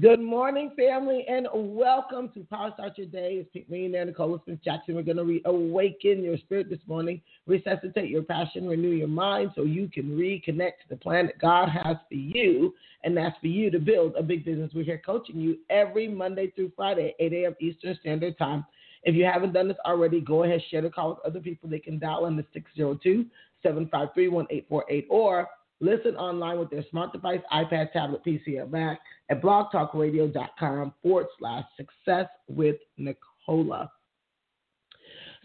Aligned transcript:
Good 0.00 0.20
morning, 0.20 0.70
family, 0.76 1.24
and 1.28 1.48
welcome 1.52 2.28
to 2.34 2.44
Power 2.44 2.70
Start 2.74 2.98
Your 2.98 3.08
Day. 3.08 3.44
It's 3.52 3.68
me 3.68 3.86
and 3.86 3.94
Nicola 3.94 4.38
Smith 4.44 4.62
Jackson. 4.62 4.94
We're 4.94 5.02
going 5.02 5.16
to 5.16 5.24
reawaken 5.24 6.22
your 6.22 6.36
spirit 6.38 6.70
this 6.70 6.78
morning, 6.86 7.20
resuscitate 7.48 8.08
your 8.08 8.22
passion, 8.22 8.68
renew 8.68 8.90
your 8.90 9.08
mind 9.08 9.50
so 9.56 9.64
you 9.64 9.88
can 9.88 10.16
reconnect 10.16 10.82
to 10.82 10.88
the 10.90 10.96
plan 10.96 11.26
that 11.26 11.40
God 11.40 11.68
has 11.70 11.96
for 12.08 12.14
you. 12.14 12.74
And 13.02 13.16
that's 13.16 13.36
for 13.40 13.48
you 13.48 13.72
to 13.72 13.80
build 13.80 14.14
a 14.16 14.22
big 14.22 14.44
business. 14.44 14.70
We're 14.72 14.84
here 14.84 15.02
coaching 15.04 15.40
you 15.40 15.56
every 15.68 16.06
Monday 16.06 16.52
through 16.52 16.70
Friday, 16.76 17.16
8 17.18 17.32
a.m. 17.32 17.56
Eastern 17.58 17.98
Standard 18.00 18.38
Time. 18.38 18.64
If 19.02 19.16
you 19.16 19.24
haven't 19.24 19.52
done 19.52 19.66
this 19.66 19.78
already, 19.84 20.20
go 20.20 20.44
ahead, 20.44 20.60
share 20.70 20.82
the 20.82 20.90
call 20.90 21.10
with 21.10 21.26
other 21.26 21.40
people. 21.40 21.68
They 21.68 21.80
can 21.80 21.98
dial 21.98 22.26
in 22.26 22.36
the 22.36 22.44
602 22.52 23.26
753 23.64 24.28
1848 24.28 25.06
or 25.10 25.48
Listen 25.80 26.16
online 26.16 26.58
with 26.58 26.70
their 26.70 26.84
smart 26.90 27.12
device, 27.12 27.40
iPad, 27.52 27.92
tablet, 27.92 28.22
PC, 28.24 28.58
or 28.58 28.66
Mac 28.66 28.98
at 29.30 29.40
blogtalkradio.com 29.40 30.92
forward 31.02 31.26
slash 31.38 31.64
success 31.76 32.26
with 32.48 32.76
Nicola. 32.96 33.90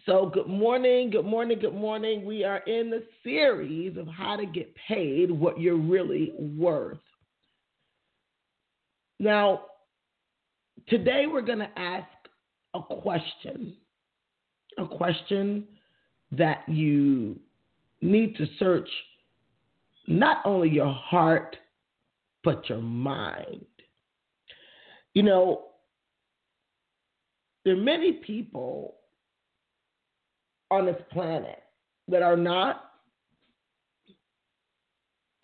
So, 0.06 0.30
good 0.34 0.48
morning, 0.48 1.12
good 1.12 1.26
morning, 1.26 1.60
good 1.60 1.76
morning. 1.76 2.26
We 2.26 2.44
are 2.44 2.58
in 2.68 2.90
the 2.90 3.04
series 3.24 3.96
of 3.96 4.08
how 4.08 4.36
to 4.36 4.46
get 4.46 4.74
paid 4.88 5.32
what 5.32 5.60
you're 5.60 5.78
really 5.78 6.34
worth. 6.38 6.98
Now, 9.20 9.62
today 10.90 11.26
we're 11.32 11.42
going 11.42 11.60
to 11.60 11.80
ask 11.80 12.08
a 12.74 12.82
question, 12.82 13.78
a 14.78 14.86
question 14.86 15.66
that 16.32 16.68
you 16.68 17.40
need 18.02 18.36
to 18.36 18.46
search 18.60 18.90
not 20.08 20.38
only 20.46 20.70
your 20.70 20.94
heart, 20.94 21.56
but 22.44 22.68
your 22.70 22.82
mind. 22.82 23.66
You 25.14 25.24
know, 25.24 25.66
there 27.64 27.76
are 27.76 27.82
many 27.82 28.14
people 28.14 28.96
on 30.72 30.86
this 30.86 31.02
planet 31.12 31.64
that 32.08 32.24
are 32.24 32.36
not 32.36 32.90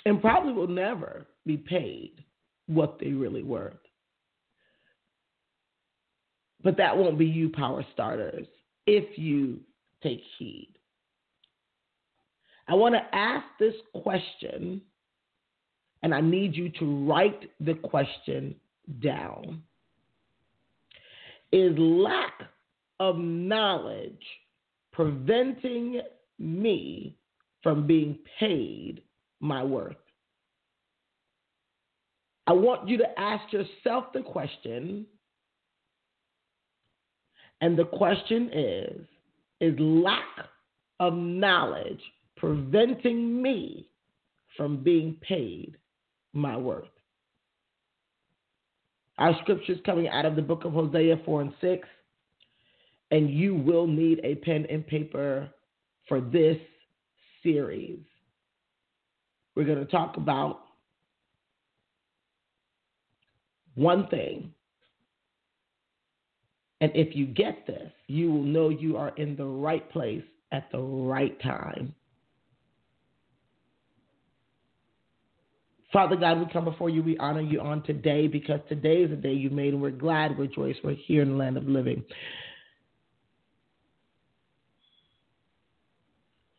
and 0.05 0.21
probably 0.21 0.53
will 0.53 0.67
never 0.67 1.27
be 1.45 1.57
paid 1.57 2.23
what 2.67 2.97
they 2.99 3.11
really 3.11 3.43
worth. 3.43 3.73
But 6.63 6.77
that 6.77 6.97
won't 6.97 7.17
be 7.17 7.25
you, 7.25 7.49
power 7.49 7.85
starters, 7.93 8.47
if 8.85 9.17
you 9.17 9.59
take 10.03 10.21
heed. 10.37 10.68
I 12.69 12.75
want 12.75 12.93
to 12.93 13.15
ask 13.15 13.45
this 13.59 13.73
question, 13.95 14.79
and 16.03 16.13
I 16.13 16.21
need 16.21 16.55
you 16.55 16.69
to 16.79 17.07
write 17.07 17.49
the 17.59 17.73
question 17.73 18.55
down. 19.01 19.63
Is 21.51 21.73
lack 21.79 22.43
of 22.99 23.17
knowledge 23.17 24.21
preventing 24.93 26.01
me 26.37 27.17
from 27.63 27.87
being 27.87 28.19
paid 28.39 29.01
my 29.39 29.63
worth? 29.63 29.95
I 32.45 32.53
want 32.53 32.87
you 32.87 32.99
to 32.99 33.19
ask 33.19 33.51
yourself 33.51 34.13
the 34.13 34.21
question, 34.21 35.07
and 37.61 37.75
the 37.75 37.85
question 37.85 38.51
is 38.53 39.07
Is 39.59 39.79
lack 39.79 40.21
of 40.99 41.15
knowledge 41.15 42.01
preventing 42.39 43.41
me 43.41 43.89
from 44.57 44.83
being 44.83 45.15
paid 45.21 45.77
my 46.33 46.57
worth. 46.57 46.87
Our 49.17 49.37
scriptures 49.41 49.79
coming 49.85 50.07
out 50.07 50.25
of 50.25 50.35
the 50.35 50.41
book 50.41 50.63
of 50.63 50.73
Hosea 50.73 51.17
4 51.25 51.41
and 51.41 51.53
6. 51.59 51.87
And 53.11 53.29
you 53.29 53.55
will 53.55 53.87
need 53.87 54.21
a 54.23 54.35
pen 54.35 54.65
and 54.69 54.85
paper 54.85 55.49
for 56.07 56.21
this 56.21 56.57
series. 57.43 57.99
We're 59.55 59.65
going 59.65 59.79
to 59.79 59.91
talk 59.91 60.17
about 60.17 60.61
one 63.75 64.07
thing. 64.07 64.53
And 66.81 66.91
if 66.95 67.15
you 67.15 67.25
get 67.25 67.67
this, 67.67 67.91
you 68.07 68.31
will 68.31 68.43
know 68.43 68.69
you 68.69 68.95
are 68.95 69.09
in 69.17 69.35
the 69.35 69.45
right 69.45 69.89
place 69.91 70.23
at 70.51 70.71
the 70.71 70.79
right 70.79 71.41
time. 71.41 71.93
Father 75.91 76.15
God, 76.15 76.39
we 76.39 76.45
come 76.53 76.65
before 76.65 76.89
you. 76.89 77.01
We 77.01 77.17
honor 77.17 77.41
you 77.41 77.61
on 77.61 77.81
today 77.81 78.27
because 78.27 78.59
today 78.69 78.97
is 78.97 79.09
the 79.09 79.15
day 79.15 79.33
you 79.33 79.49
made, 79.49 79.73
and 79.73 79.81
we're 79.81 79.89
glad, 79.89 80.37
we're 80.37 80.47
joyous, 80.47 80.77
We're 80.83 80.93
here 80.93 81.23
in 81.23 81.31
the 81.31 81.35
land 81.35 81.57
of 81.57 81.67
living. 81.67 82.03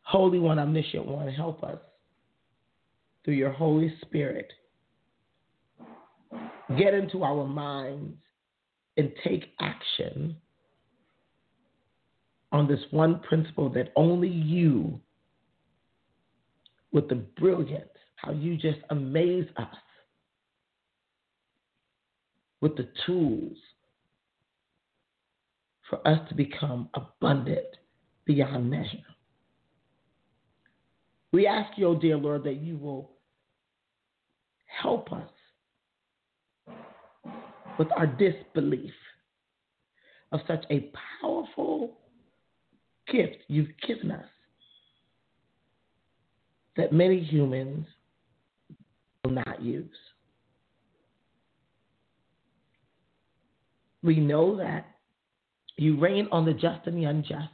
Holy 0.03 0.41
One, 0.41 0.59
Omniscient 0.59 1.07
One, 1.07 1.29
help 1.29 1.63
us 1.63 1.79
through 3.25 3.35
your 3.35 3.53
Holy 3.53 3.95
Spirit. 4.03 4.53
Get 6.77 6.95
into 6.95 7.23
our 7.23 7.47
minds 7.47 8.17
and 8.97 9.13
take 9.23 9.53
action 9.61 10.37
on 12.51 12.67
this 12.67 12.81
one 12.91 13.21
principle 13.21 13.69
that 13.71 13.93
only 13.95 14.29
you, 14.29 15.01
with 16.93 17.09
the 17.09 17.15
brilliance 17.15 17.90
how 18.21 18.33
you 18.33 18.57
just 18.57 18.79
amaze 18.91 19.47
us 19.57 19.67
with 22.61 22.77
the 22.77 22.89
tools 23.07 23.57
for 25.89 26.07
us 26.07 26.19
to 26.29 26.35
become 26.35 26.89
abundant 26.95 27.67
beyond 28.27 28.71
measure. 28.71 28.99
We 31.33 31.47
ask 31.47 31.79
you, 31.79 31.89
oh 31.89 31.95
dear 31.99 32.17
Lord, 32.17 32.45
that 32.45 32.57
you 32.61 32.77
will 32.77 33.13
help 34.67 35.13
us 35.13 35.31
with 37.79 37.89
our 37.97 38.07
disbelief 38.07 38.93
of 40.33 40.41
such 40.47 40.65
a 40.71 40.93
powerful 41.21 41.97
gift 43.11 43.39
you've 43.49 43.71
given 43.87 44.11
us 44.11 44.27
that 46.77 46.93
many 46.93 47.21
humans 47.21 47.87
will 49.25 49.33
not 49.33 49.63
use. 49.63 49.87
We 54.03 54.19
know 54.19 54.57
that 54.57 54.87
you 55.77 55.99
reign 55.99 56.29
on 56.33 56.45
the 56.45 56.55
just 56.55 56.87
and 56.87 56.97
the 56.97 57.05
unjust. 57.05 57.49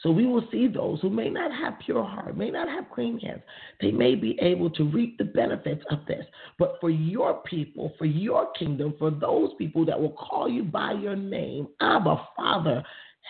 So 0.00 0.10
we 0.10 0.24
will 0.24 0.44
see 0.50 0.66
those 0.66 0.98
who 1.02 1.10
may 1.10 1.28
not 1.28 1.52
have 1.52 1.78
pure 1.84 2.02
heart, 2.02 2.34
may 2.36 2.50
not 2.50 2.68
have 2.68 2.90
clean 2.90 3.18
hands. 3.18 3.42
They 3.82 3.90
may 3.90 4.14
be 4.14 4.38
able 4.40 4.70
to 4.70 4.84
reap 4.84 5.18
the 5.18 5.24
benefits 5.24 5.84
of 5.90 6.06
this. 6.06 6.24
But 6.58 6.78
for 6.80 6.88
your 6.88 7.42
people, 7.42 7.92
for 7.98 8.06
your 8.06 8.50
kingdom, 8.58 8.94
for 8.98 9.10
those 9.10 9.50
people 9.58 9.84
that 9.84 10.00
will 10.00 10.12
call 10.12 10.48
you 10.48 10.64
by 10.64 10.92
your 10.92 11.16
name, 11.16 11.68
Abba, 11.80 12.16
Father, 12.34 12.82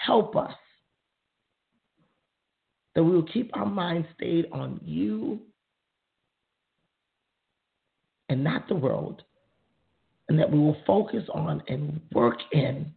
help 0.06 0.37
us. 0.37 0.55
That 2.94 3.03
we 3.03 3.11
will 3.11 3.26
keep 3.26 3.50
our 3.55 3.67
minds 3.67 4.06
stayed 4.17 4.47
on 4.53 4.81
you 4.85 5.41
and 8.31 8.43
not 8.43 8.69
the 8.69 8.75
world, 8.75 9.23
and 10.29 10.38
that 10.38 10.50
we 10.50 10.59
will 10.59 10.77
focus 10.87 11.25
on 11.35 11.62
and 11.69 12.00
work 12.12 12.38
in 12.53 12.91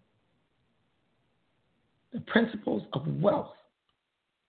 the 2.13 2.19
principles 2.21 2.83
of 2.94 3.01
wealth 3.19 3.56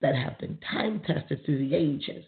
that 0.01 0.15
have 0.15 0.37
been 0.37 0.57
time 0.71 1.01
tested 1.05 1.41
through 1.43 1.67
the 1.67 1.75
ages. 1.75 2.23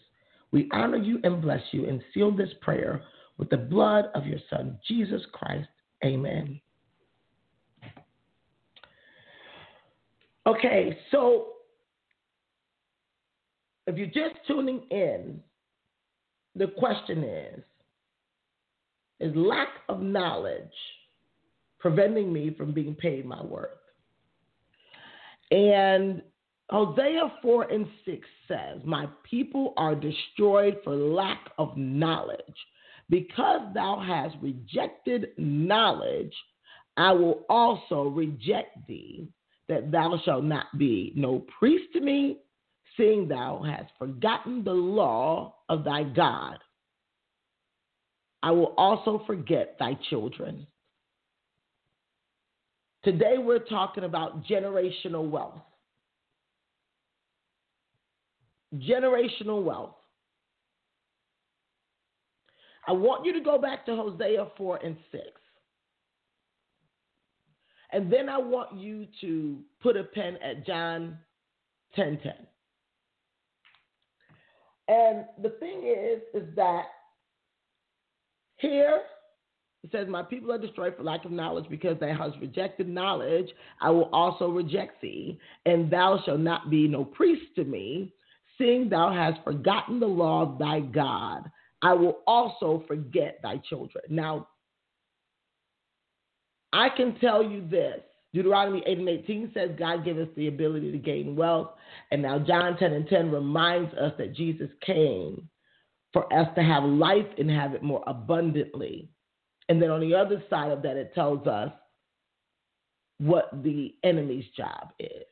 We 0.52 0.68
honor 0.74 0.98
you 0.98 1.20
and 1.24 1.42
bless 1.42 1.62
you 1.72 1.88
and 1.88 2.02
seal 2.14 2.32
this 2.36 2.50
prayer 2.62 3.04
with 3.38 3.52
the 3.52 3.58
blood 3.58 4.06
of 4.16 4.26
your 4.26 4.40
Son, 4.50 4.80
Jesus 4.88 5.22
Christ. 5.32 5.70
Amen. 6.04 6.60
Okay, 10.48 10.98
so 11.12 11.50
if 13.86 13.98
you're 13.98 14.08
just 14.08 14.36
tuning 14.48 14.82
in, 14.90 15.42
the 16.56 16.68
question 16.68 17.24
is 17.24 17.64
is 19.20 19.36
lack 19.36 19.70
of 19.90 20.02
knowledge 20.02 20.62
preventing 21.80 22.32
me 22.34 22.54
from 22.58 22.74
being 22.74 22.96
paid 22.96 23.26
my 23.26 23.42
worth. 23.44 23.70
And 25.52 26.22
Hosea 26.70 27.34
4 27.42 27.64
and 27.72 27.88
6 28.06 28.28
says, 28.48 28.82
My 28.84 29.08
people 29.24 29.74
are 29.78 29.96
destroyed 29.96 30.78
for 30.84 30.96
lack 30.96 31.50
of 31.58 31.78
knowledge. 31.78 32.40
Because 33.10 33.62
thou 33.74 34.04
hast 34.06 34.36
rejected 34.42 35.30
knowledge, 35.38 36.34
I 36.98 37.14
will 37.14 37.46
also 37.48 38.04
reject 38.10 38.86
thee, 38.88 39.30
that 39.70 39.92
thou 39.92 40.20
shalt 40.26 40.44
not 40.44 40.66
be 40.78 41.14
no 41.16 41.46
priest 41.58 41.86
to 41.94 42.02
me, 42.02 42.40
seeing 42.98 43.28
thou 43.28 43.64
hast 43.66 43.92
forgotten 43.98 44.64
the 44.64 44.74
law 44.74 45.56
of 45.70 45.86
thy 45.86 46.04
God. 46.04 46.58
I 48.44 48.52
will 48.52 48.74
also 48.78 49.24
forget 49.26 49.76
thy 49.80 49.98
children. 50.10 50.68
Today 53.04 53.36
we're 53.38 53.60
talking 53.60 54.04
about 54.04 54.46
generational 54.46 55.30
wealth. 55.30 55.62
Generational 58.76 59.64
wealth. 59.64 59.96
I 62.88 62.92
want 62.92 63.26
you 63.26 63.34
to 63.34 63.42
go 63.42 63.58
back 63.58 63.86
to 63.86 63.96
Hosea 63.96 64.48
4 64.58 64.80
and 64.84 64.98
6. 65.12 65.24
And 67.92 68.12
then 68.12 68.30
I 68.30 68.38
want 68.38 68.78
you 68.78 69.08
to 69.22 69.60
put 69.82 69.96
a 69.98 70.04
pen 70.04 70.38
at 70.44 70.66
John 70.66 71.18
10 71.96 72.20
10. 72.22 72.34
And 74.90 75.26
the 75.42 75.50
thing 75.60 75.84
is, 75.86 76.22
is 76.34 76.56
that 76.56 76.86
here 78.58 79.02
it 79.84 79.92
says, 79.92 80.08
My 80.10 80.24
people 80.24 80.52
are 80.52 80.58
destroyed 80.58 80.96
for 80.98 81.04
lack 81.04 81.26
of 81.26 81.32
knowledge 81.32 81.66
because 81.70 82.00
thou 82.00 82.14
hast 82.14 82.40
rejected 82.42 82.90
knowledge. 82.90 83.48
I 83.82 83.90
will 83.90 84.10
also 84.12 84.50
reject 84.50 85.02
thee, 85.02 85.40
and 85.66 85.90
thou 85.90 86.22
shalt 86.26 86.40
not 86.40 86.70
be 86.70 86.88
no 86.88 87.06
priest 87.06 87.44
to 87.56 87.64
me, 87.64 88.14
seeing 88.58 88.90
thou 88.90 89.14
hast 89.14 89.44
forgotten 89.44 90.00
the 90.00 90.08
law 90.08 90.44
of 90.44 90.60
thy 90.60 90.82
God. 90.82 91.50
I 91.82 91.94
will 91.94 92.20
also 92.26 92.84
forget 92.88 93.40
thy 93.44 93.58
children. 93.70 94.04
Now, 94.10 94.48
I 96.74 96.90
can 96.90 97.18
tell 97.20 97.44
you 97.44 97.68
this. 97.68 98.02
Deuteronomy 98.34 98.84
8 98.86 98.98
and 98.98 99.10
18 99.10 99.52
says 99.54 99.70
God 99.80 100.04
gave 100.04 100.18
us 100.18 100.28
the 100.36 100.48
ability 100.48 100.92
to 100.92 100.98
gain 100.98 101.36
wealth. 101.36 101.70
And 102.12 102.22
now 102.22 102.40
John 102.40 102.78
10 102.78 102.92
and 102.92 103.08
10 103.08 103.32
reminds 103.32 103.94
us 103.94 104.12
that 104.18 104.36
Jesus 104.36 104.70
came 104.86 105.48
for 106.18 106.34
us 106.34 106.48
to 106.56 106.64
have 106.64 106.84
life 106.84 107.28
and 107.38 107.48
have 107.52 107.76
it 107.76 107.84
more 107.84 108.04
abundantly. 108.08 109.08
And 109.70 109.80
then 109.80 109.92
on 109.92 110.00
the 110.00 110.16
other 110.16 110.44
side 110.50 110.72
of 110.72 110.82
that, 110.82 110.98
it 110.98 111.14
tells 111.14 111.46
us 111.46 111.72
what 113.20 113.52
the 113.62 113.94
enemy's 114.04 114.46
job 114.56 114.94
is. 114.98 115.26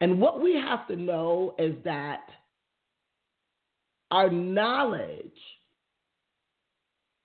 And 0.00 0.18
what 0.18 0.40
we 0.40 0.54
have 0.54 0.88
to 0.88 0.96
know 0.96 1.54
is 1.58 1.74
that 1.84 2.22
our 4.10 4.30
knowledge 4.30 5.30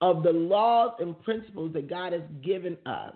of 0.01 0.21
the 0.21 0.33
laws 0.33 0.95
and 0.99 1.17
principles 1.23 1.71
that 1.73 1.89
God 1.89 2.11
has 2.11 2.23
given 2.43 2.77
us 2.85 3.15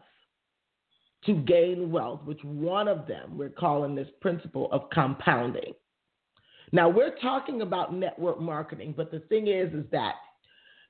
to 1.26 1.34
gain 1.34 1.92
wealth, 1.92 2.22
which 2.24 2.42
one 2.46 2.88
of 2.88 3.08
them 3.08 3.38
we're 3.38 3.50
calling 3.50 3.94
this 3.94 4.08
principle 4.22 4.72
of 4.72 4.90
compounding. 4.90 5.74
Now 6.72 6.90
we're 6.90 7.16
talking 7.22 7.62
about 7.62 7.94
network 7.94 8.40
marketing, 8.40 8.94
but 8.96 9.12
the 9.12 9.20
thing 9.22 9.48
is, 9.48 9.74
is 9.74 9.86
that 9.92 10.16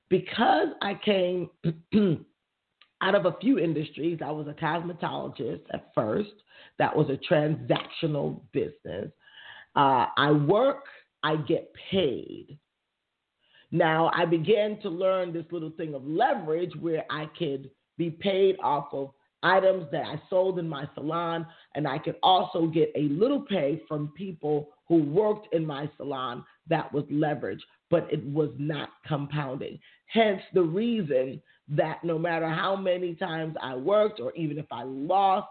because 0.08 0.68
I 0.82 0.98
came 1.04 1.48
out 3.02 3.14
of 3.14 3.26
a 3.26 3.36
few 3.40 3.58
industries, 3.58 4.18
I 4.24 4.30
was 4.30 4.46
a 4.48 4.52
cosmetologist 4.52 5.62
at 5.72 5.90
first. 5.94 6.30
That 6.78 6.94
was 6.94 7.08
a 7.08 7.32
transactional 7.32 8.40
business. 8.52 9.10
Uh, 9.76 10.06
I 10.16 10.32
work, 10.32 10.84
I 11.22 11.36
get 11.36 11.72
paid. 11.90 12.58
Now 13.70 14.10
I 14.14 14.24
began 14.24 14.80
to 14.80 14.88
learn 14.88 15.32
this 15.32 15.46
little 15.50 15.70
thing 15.70 15.94
of 15.94 16.04
leverage 16.04 16.72
where 16.80 17.04
I 17.08 17.26
could 17.38 17.70
be 17.96 18.10
paid 18.10 18.56
off 18.62 18.88
of 18.92 19.12
items 19.42 19.86
that 19.92 20.04
I 20.04 20.20
sold 20.28 20.58
in 20.58 20.68
my 20.68 20.86
salon, 20.94 21.46
and 21.74 21.86
I 21.86 21.98
could 21.98 22.16
also 22.22 22.66
get 22.66 22.90
a 22.96 23.02
little 23.02 23.40
pay 23.40 23.82
from 23.88 24.12
people 24.16 24.70
who 24.90 25.04
worked 25.04 25.54
in 25.54 25.64
my 25.64 25.88
salon 25.96 26.44
that 26.68 26.92
was 26.92 27.04
leverage, 27.10 27.64
but 27.90 28.12
it 28.12 28.22
was 28.26 28.50
not 28.58 28.90
compounding. 29.06 29.78
Hence 30.06 30.42
the 30.52 30.62
reason 30.62 31.40
that 31.68 32.02
no 32.02 32.18
matter 32.18 32.48
how 32.48 32.74
many 32.74 33.14
times 33.14 33.54
I 33.62 33.76
worked, 33.76 34.18
or 34.18 34.32
even 34.34 34.58
if 34.58 34.66
I 34.72 34.82
lost 34.82 35.46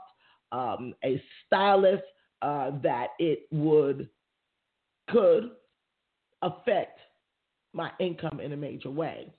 um, 0.52 0.94
a 1.06 1.24
stylist, 1.48 2.04
uh, 2.42 2.72
that 2.84 3.08
it 3.18 3.48
would 3.52 4.10
could 5.10 5.52
affect 6.42 7.00
my 7.72 7.92
income 8.02 8.42
in 8.42 8.52
a 8.52 8.58
major 8.58 8.92
way. 8.92 9.34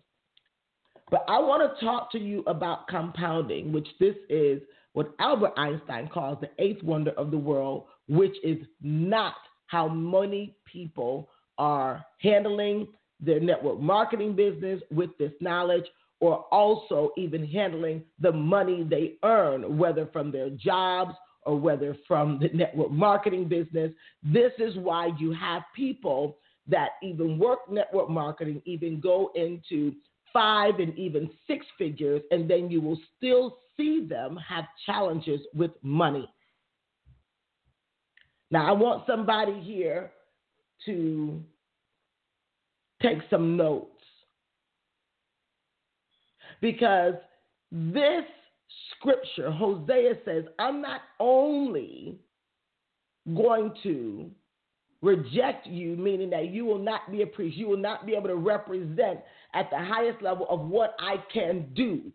But 1.11 1.27
I 1.29 1.39
want 1.41 1.63
to 1.63 1.85
talk 1.85 2.11
to 2.13 2.19
you 2.19 2.43
about 2.47 2.89
compounding, 2.89 3.71
which 3.71 3.89
this 3.99 4.17
is 4.31 4.63
what 4.95 5.15
Albert 5.19 5.53
Einstein 5.59 6.09
calls 6.09 6.39
the 6.41 6.51
eighth 6.59 6.83
wonder 6.83 7.11
of 7.13 7.31
the 7.31 7.39
world, 7.39 7.85
which 8.09 8.35
is 8.43 8.59
not 8.81 9.35
how 9.71 9.87
many 9.89 10.57
people 10.65 11.29
are 11.57 12.05
handling 12.19 12.89
their 13.21 13.39
network 13.39 13.79
marketing 13.79 14.35
business 14.35 14.81
with 14.91 15.11
this 15.19 15.33
knowledge 15.41 15.85
or 16.19 16.45
also 16.51 17.13
even 17.17 17.47
handling 17.47 18.03
the 18.19 18.33
money 18.33 18.83
they 18.83 19.15
earn, 19.23 19.79
whether 19.79 20.07
from 20.07 20.33
their 20.33 20.51
jobs 20.51 21.15
or 21.47 21.57
whether 21.57 21.97
from 22.09 22.39
the 22.41 22.49
network 22.49 22.91
marketing 22.91 23.49
business. 23.49 23.93
This 24.23 24.53
is 24.59 24.77
why 24.77 25.11
you 25.19 25.33
have 25.33 25.63
people 25.75 26.37
that 26.67 26.91
even 27.03 27.39
work 27.39 27.61
network 27.71 28.11
marketing, 28.11 28.61
even 28.65 29.01
go 29.01 29.31
into 29.37 29.93
five 30.33 30.81
and 30.81 30.97
even 30.99 31.31
six 31.47 31.65
figures, 31.79 32.23
and 32.33 32.51
then 32.51 32.71
you 32.71 32.81
will 32.81 32.99
still 33.17 33.59
see 33.77 34.05
them 34.05 34.37
have 34.37 34.65
challenges 34.85 35.41
with 35.55 35.71
money. 35.83 36.29
Now, 38.51 38.69
I 38.69 38.73
want 38.73 39.05
somebody 39.07 39.61
here 39.61 40.11
to 40.87 41.41
take 43.01 43.19
some 43.31 43.57
notes 43.57 44.03
because 46.61 47.15
this 47.71 48.25
scripture, 48.97 49.51
Hosea 49.51 50.15
says, 50.25 50.45
I'm 50.59 50.83
not 50.83 51.03
only 51.19 52.19
going 53.35 53.73
to 53.85 54.31
reject 55.03 55.67
you, 55.67 55.97
meaning 55.97 56.31
that 56.31 56.49
you 56.49 56.65
will 56.65 56.79
not 56.79 57.11
be 57.11 57.23
a 57.23 57.27
priest. 57.27 57.57
You 57.57 57.69
will 57.69 57.77
not 57.77 58.05
be 58.05 58.15
able 58.15 58.29
to 58.29 58.37
represent 58.37 59.21
at 59.55 59.71
the 59.71 59.79
highest 59.79 60.23
level 60.23 60.47
of 60.51 60.61
what 60.61 60.95
I 60.99 61.17
can 61.33 61.69
do. 61.75 62.13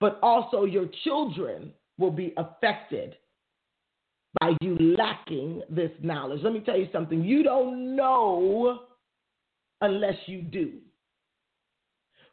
But 0.00 0.18
also, 0.22 0.64
your 0.64 0.88
children 1.04 1.72
will 1.98 2.10
be 2.10 2.32
affected 2.36 3.16
by 4.40 4.52
you 4.60 4.76
lacking 4.96 5.62
this 5.70 5.90
knowledge. 6.02 6.40
Let 6.42 6.52
me 6.52 6.60
tell 6.60 6.76
you 6.76 6.88
something 6.92 7.24
you 7.24 7.42
don't 7.42 7.96
know 7.96 8.80
unless 9.80 10.16
you 10.26 10.42
do 10.42 10.72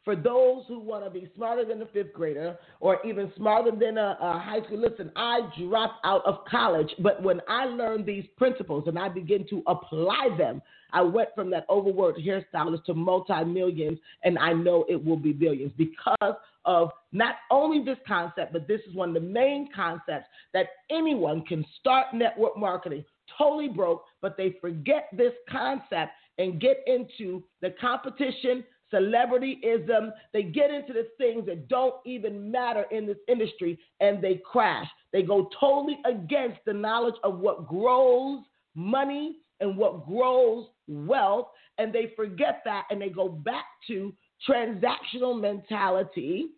for 0.06 0.14
those 0.14 0.62
who 0.68 0.78
want 0.78 1.04
to 1.04 1.10
be 1.10 1.28
smarter 1.34 1.64
than 1.64 1.82
a 1.82 1.86
fifth 1.86 2.12
grader 2.12 2.56
or 2.78 3.04
even 3.04 3.30
smarter 3.36 3.72
than 3.72 3.98
a, 3.98 4.16
a, 4.20 4.38
high 4.38 4.64
school. 4.64 4.78
Listen, 4.78 5.10
I 5.16 5.40
dropped 5.58 5.98
out 6.04 6.24
of 6.24 6.44
college, 6.48 6.88
but 7.00 7.20
when 7.24 7.40
I 7.48 7.64
learned 7.64 8.06
these 8.06 8.24
principles 8.36 8.84
and 8.86 8.96
I 8.96 9.08
began 9.08 9.44
to 9.50 9.64
apply 9.66 10.28
them, 10.38 10.62
I 10.92 11.02
went 11.02 11.30
from 11.34 11.50
that 11.50 11.66
overworked 11.68 12.20
hairstylist 12.20 12.84
to 12.84 12.94
multi 12.94 13.44
millions, 13.44 13.98
and 14.22 14.38
I 14.38 14.52
know 14.52 14.84
it 14.88 15.04
will 15.04 15.16
be 15.16 15.32
billions 15.32 15.72
because 15.76 16.36
of 16.64 16.90
not 17.10 17.34
only 17.50 17.84
this 17.84 17.98
concept, 18.06 18.52
but 18.52 18.68
this 18.68 18.80
is 18.88 18.94
one 18.94 19.08
of 19.08 19.14
the 19.14 19.28
main 19.28 19.68
concepts 19.74 20.28
that 20.54 20.66
anyone 20.88 21.42
can 21.42 21.66
start 21.80 22.06
network 22.14 22.56
marketing 22.56 23.04
totally 23.36 23.68
broke, 23.68 24.04
but 24.22 24.36
they 24.36 24.54
forget 24.60 25.08
this 25.12 25.32
concept 25.50 26.12
and 26.38 26.60
get 26.60 26.76
into 26.86 27.42
the 27.60 27.74
competition 27.80 28.62
celebrityism. 28.92 30.12
They 30.32 30.44
get 30.44 30.70
into 30.70 30.92
the 30.92 31.08
things 31.18 31.46
that 31.46 31.68
don't 31.68 31.94
even 32.04 32.50
matter 32.50 32.84
in 32.90 33.06
this 33.06 33.18
industry 33.28 33.78
and 34.00 34.22
they 34.22 34.40
crash. 34.50 34.88
They 35.12 35.22
go 35.22 35.48
totally 35.58 35.98
against 36.04 36.60
the 36.66 36.72
knowledge 36.72 37.16
of 37.24 37.38
what 37.38 37.66
grows 37.66 38.42
money 38.74 39.38
and 39.60 39.76
what 39.76 40.06
grows 40.06 40.66
wealth, 40.86 41.48
and 41.78 41.92
they 41.92 42.12
forget 42.14 42.62
that 42.64 42.84
and 42.90 43.00
they 43.00 43.08
go 43.08 43.28
back 43.28 43.64
to 43.88 44.12
transactional 44.48 45.40
mentality. 45.40 46.48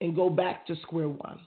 And 0.00 0.16
go 0.16 0.28
back 0.28 0.66
to 0.66 0.74
square 0.82 1.08
one. 1.08 1.38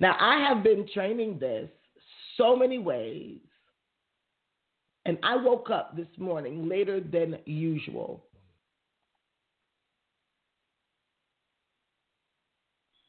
Now, 0.00 0.16
I 0.20 0.46
have 0.48 0.62
been 0.62 0.86
training 0.92 1.38
this 1.38 1.68
so 2.36 2.54
many 2.54 2.78
ways, 2.78 3.38
and 5.04 5.18
I 5.22 5.36
woke 5.36 5.70
up 5.70 5.96
this 5.96 6.08
morning 6.18 6.68
later 6.68 7.00
than 7.00 7.38
usual. 7.44 8.24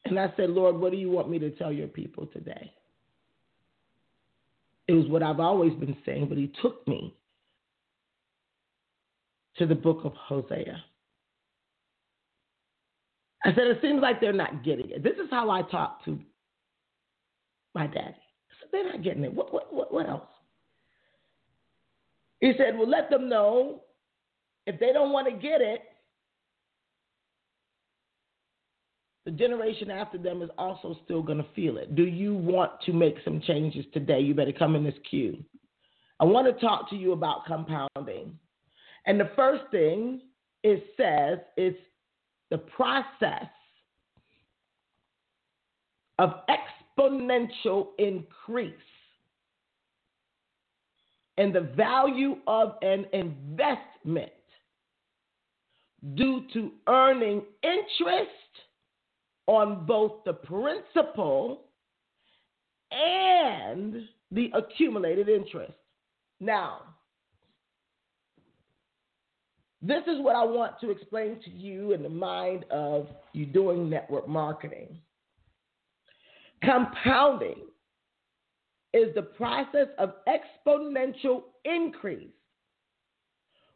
And 0.04 0.18
I 0.18 0.32
said, 0.36 0.50
Lord, 0.50 0.76
what 0.76 0.92
do 0.92 0.96
you 0.96 1.10
want 1.10 1.28
me 1.28 1.38
to 1.40 1.50
tell 1.50 1.70
your 1.70 1.88
people 1.88 2.26
today? 2.26 2.72
It 4.86 4.94
was 4.94 5.06
what 5.08 5.22
I've 5.22 5.40
always 5.40 5.74
been 5.74 5.96
saying, 6.06 6.28
but 6.28 6.38
he 6.38 6.50
took 6.62 6.86
me 6.88 7.14
to 9.58 9.66
the 9.66 9.74
book 9.74 10.00
of 10.04 10.14
Hosea. 10.14 10.82
I 13.44 13.50
said, 13.50 13.66
it 13.66 13.80
seems 13.82 14.00
like 14.00 14.20
they're 14.20 14.32
not 14.32 14.64
getting 14.64 14.90
it. 14.90 15.02
This 15.02 15.16
is 15.22 15.28
how 15.30 15.50
I 15.50 15.62
talk 15.62 16.04
to 16.06 16.18
my 17.74 17.86
daddy. 17.86 18.16
Said, 18.60 18.68
they're 18.72 18.84
not 18.84 19.02
getting 19.02 19.24
it. 19.24 19.32
What, 19.32 19.52
what, 19.52 19.72
what, 19.72 19.92
what 19.92 20.08
else? 20.08 20.28
He 22.40 22.52
said, 22.56 22.78
well, 22.78 22.88
let 22.88 23.10
them 23.10 23.28
know 23.28 23.82
if 24.66 24.78
they 24.78 24.92
don't 24.92 25.12
want 25.12 25.26
to 25.26 25.32
get 25.32 25.60
it, 25.60 25.82
the 29.24 29.30
generation 29.32 29.90
after 29.90 30.16
them 30.18 30.40
is 30.42 30.50
also 30.56 30.96
still 31.04 31.22
going 31.22 31.38
to 31.38 31.46
feel 31.54 31.76
it. 31.78 31.94
Do 31.94 32.04
you 32.04 32.34
want 32.34 32.72
to 32.86 32.92
make 32.92 33.16
some 33.24 33.40
changes 33.40 33.84
today? 33.92 34.20
You 34.20 34.34
better 34.34 34.52
come 34.52 34.74
in 34.74 34.84
this 34.84 34.94
queue. 35.08 35.44
I 36.20 36.24
want 36.24 36.46
to 36.46 36.60
talk 36.64 36.88
to 36.90 36.96
you 36.96 37.12
about 37.12 37.44
compounding. 37.46 38.38
And 39.06 39.20
the 39.20 39.30
first 39.36 39.64
thing 39.70 40.22
it 40.62 40.84
says 40.96 41.38
is 41.56 41.74
the 42.50 42.58
process 42.58 43.48
of 46.18 46.30
exponential 46.98 47.88
increase 47.98 48.74
in 51.36 51.52
the 51.52 51.60
value 51.60 52.36
of 52.46 52.74
an 52.82 53.06
investment 53.12 54.32
due 56.14 56.44
to 56.52 56.72
earning 56.88 57.42
interest 57.62 58.30
on 59.46 59.86
both 59.86 60.24
the 60.24 60.32
principal 60.32 61.62
and 62.90 64.08
the 64.30 64.50
accumulated 64.54 65.28
interest. 65.28 65.72
Now, 66.40 66.80
this 69.80 70.02
is 70.06 70.20
what 70.20 70.34
I 70.34 70.44
want 70.44 70.80
to 70.80 70.90
explain 70.90 71.40
to 71.44 71.50
you 71.50 71.92
in 71.92 72.02
the 72.02 72.08
mind 72.08 72.64
of 72.70 73.06
you 73.32 73.46
doing 73.46 73.88
network 73.88 74.28
marketing. 74.28 74.98
Compounding 76.62 77.62
is 78.92 79.14
the 79.14 79.22
process 79.22 79.88
of 79.98 80.14
exponential 80.26 81.42
increase, 81.64 82.28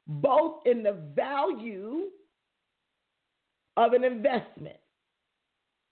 both 0.07 0.63
in 0.67 0.83
the 0.83 0.99
value 1.15 2.05
of 3.77 3.93
an 3.93 4.05
investment. 4.05 4.77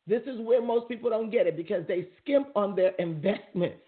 This 0.06 0.22
is 0.22 0.40
where 0.40 0.62
most 0.62 0.88
people 0.88 1.10
don't 1.10 1.30
get 1.30 1.46
it 1.46 1.56
because 1.56 1.86
they 1.86 2.08
skimp 2.20 2.48
on 2.56 2.74
their 2.74 2.92
investments 2.98 3.84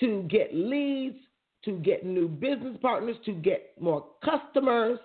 to 0.00 0.22
get 0.24 0.54
leads, 0.54 1.18
to 1.64 1.78
get 1.78 2.04
new 2.04 2.26
business 2.26 2.76
partners, 2.82 3.16
to 3.26 3.32
get 3.32 3.74
more 3.80 4.06
customers. 4.24 4.98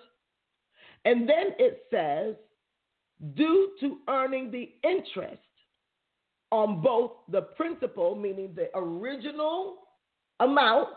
And 1.04 1.28
then 1.28 1.52
it 1.58 1.82
says, 1.90 2.34
due 3.34 3.70
to 3.80 3.98
earning 4.08 4.50
the 4.50 4.72
interest 4.82 5.42
on 6.50 6.80
both 6.80 7.12
the 7.30 7.42
principal, 7.42 8.14
meaning 8.14 8.54
the 8.54 8.68
original 8.74 9.76
amount, 10.40 10.96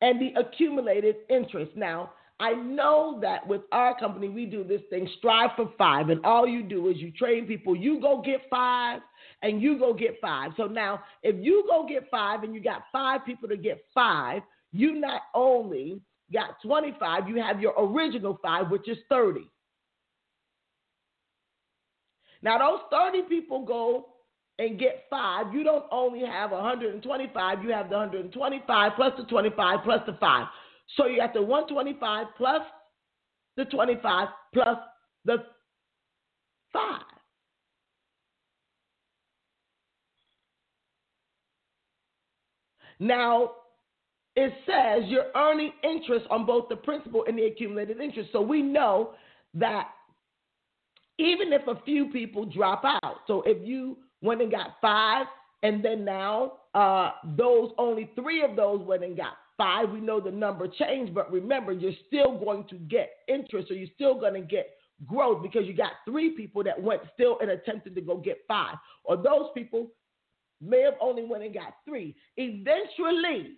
and 0.00 0.20
the 0.20 0.32
accumulated 0.40 1.16
interest. 1.28 1.72
Now, 1.76 2.12
I 2.38 2.54
know 2.54 3.18
that 3.20 3.46
with 3.46 3.60
our 3.70 3.98
company, 3.98 4.30
we 4.30 4.46
do 4.46 4.64
this 4.64 4.80
thing, 4.88 5.06
strive 5.18 5.50
for 5.56 5.70
five, 5.76 6.08
and 6.08 6.24
all 6.24 6.46
you 6.46 6.62
do 6.62 6.88
is 6.88 6.96
you 6.96 7.12
train 7.12 7.46
people, 7.46 7.76
you 7.76 8.00
go 8.00 8.22
get 8.24 8.40
five, 8.48 9.00
and 9.42 9.60
you 9.60 9.78
go 9.78 9.92
get 9.92 10.18
five. 10.22 10.52
So 10.56 10.64
now, 10.64 11.02
if 11.22 11.36
you 11.44 11.64
go 11.68 11.86
get 11.86 12.08
five 12.10 12.42
and 12.42 12.54
you 12.54 12.62
got 12.62 12.84
five 12.90 13.26
people 13.26 13.48
to 13.48 13.58
get 13.58 13.84
five, 13.92 14.40
you 14.72 14.98
not 14.98 15.22
only 15.34 16.00
got 16.32 16.62
25, 16.62 17.28
you 17.28 17.42
have 17.42 17.60
your 17.60 17.74
original 17.78 18.38
five, 18.42 18.70
which 18.70 18.88
is 18.88 18.98
30. 19.10 19.46
Now, 22.42 22.58
those 22.58 22.80
30 22.90 23.28
people 23.28 23.66
go 23.66 24.09
and 24.60 24.78
get 24.78 25.04
five. 25.08 25.52
You 25.54 25.64
don't 25.64 25.86
only 25.90 26.20
have 26.20 26.50
125, 26.50 27.64
you 27.64 27.70
have 27.70 27.88
the 27.88 27.96
125 27.96 28.92
plus 28.94 29.12
the 29.16 29.24
25 29.24 29.78
plus 29.82 30.00
the 30.06 30.12
five. 30.20 30.46
So 30.96 31.06
you 31.06 31.16
got 31.16 31.32
the 31.32 31.42
125 31.42 32.26
plus 32.36 32.62
the 33.56 33.64
25 33.64 34.28
plus 34.52 34.78
the 35.24 35.36
five. 36.72 37.00
Now, 42.98 43.52
it 44.36 44.52
says 44.66 45.08
you're 45.08 45.32
earning 45.34 45.72
interest 45.82 46.26
on 46.30 46.44
both 46.44 46.68
the 46.68 46.76
principal 46.76 47.24
and 47.26 47.38
the 47.38 47.44
accumulated 47.44 47.98
interest. 47.98 48.28
So 48.30 48.42
we 48.42 48.60
know 48.60 49.14
that 49.54 49.88
even 51.18 51.50
if 51.54 51.66
a 51.66 51.80
few 51.86 52.10
people 52.10 52.44
drop 52.44 52.84
out, 52.84 53.16
so 53.26 53.42
if 53.46 53.66
you 53.66 53.96
went 54.22 54.42
and 54.42 54.50
got 54.50 54.76
five, 54.80 55.26
and 55.62 55.84
then 55.84 56.04
now 56.04 56.52
uh, 56.74 57.12
those 57.36 57.70
only 57.78 58.10
three 58.14 58.42
of 58.42 58.56
those 58.56 58.80
went 58.86 59.04
and 59.04 59.16
got 59.16 59.34
five, 59.56 59.90
we 59.90 60.00
know 60.00 60.20
the 60.20 60.30
number 60.30 60.66
changed, 60.66 61.14
but 61.14 61.30
remember, 61.30 61.72
you're 61.72 61.92
still 62.06 62.38
going 62.38 62.64
to 62.68 62.76
get 62.76 63.10
interest, 63.28 63.70
or 63.70 63.74
you're 63.74 63.88
still 63.94 64.18
going 64.18 64.34
to 64.34 64.40
get 64.40 64.70
growth 65.06 65.42
because 65.42 65.66
you 65.66 65.74
got 65.74 65.92
three 66.06 66.30
people 66.30 66.62
that 66.62 66.80
went 66.80 67.02
still 67.14 67.38
and 67.40 67.50
attempted 67.50 67.94
to 67.94 68.00
go 68.00 68.16
get 68.16 68.38
five, 68.48 68.76
or 69.04 69.16
those 69.16 69.48
people 69.54 69.88
may 70.62 70.82
have 70.82 70.94
only 71.00 71.24
went 71.24 71.42
and 71.42 71.54
got 71.54 71.74
three. 71.86 72.14
Eventually, 72.36 73.56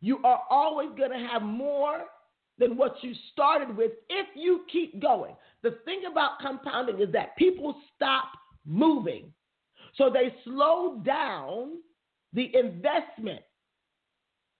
you 0.00 0.18
are 0.24 0.40
always 0.50 0.88
going 0.96 1.10
to 1.10 1.28
have 1.28 1.42
more 1.42 2.02
than 2.58 2.76
what 2.76 2.94
you 3.02 3.12
started 3.32 3.76
with 3.76 3.92
if 4.08 4.26
you 4.34 4.64
keep 4.70 5.00
going. 5.00 5.34
The 5.62 5.78
thing 5.84 6.02
about 6.10 6.38
compounding 6.40 7.00
is 7.00 7.12
that 7.12 7.36
people 7.36 7.74
stop 7.96 8.28
moving. 8.66 9.32
So 9.96 10.10
they 10.10 10.34
slow 10.44 11.00
down 11.04 11.78
the 12.32 12.50
investment 12.54 13.40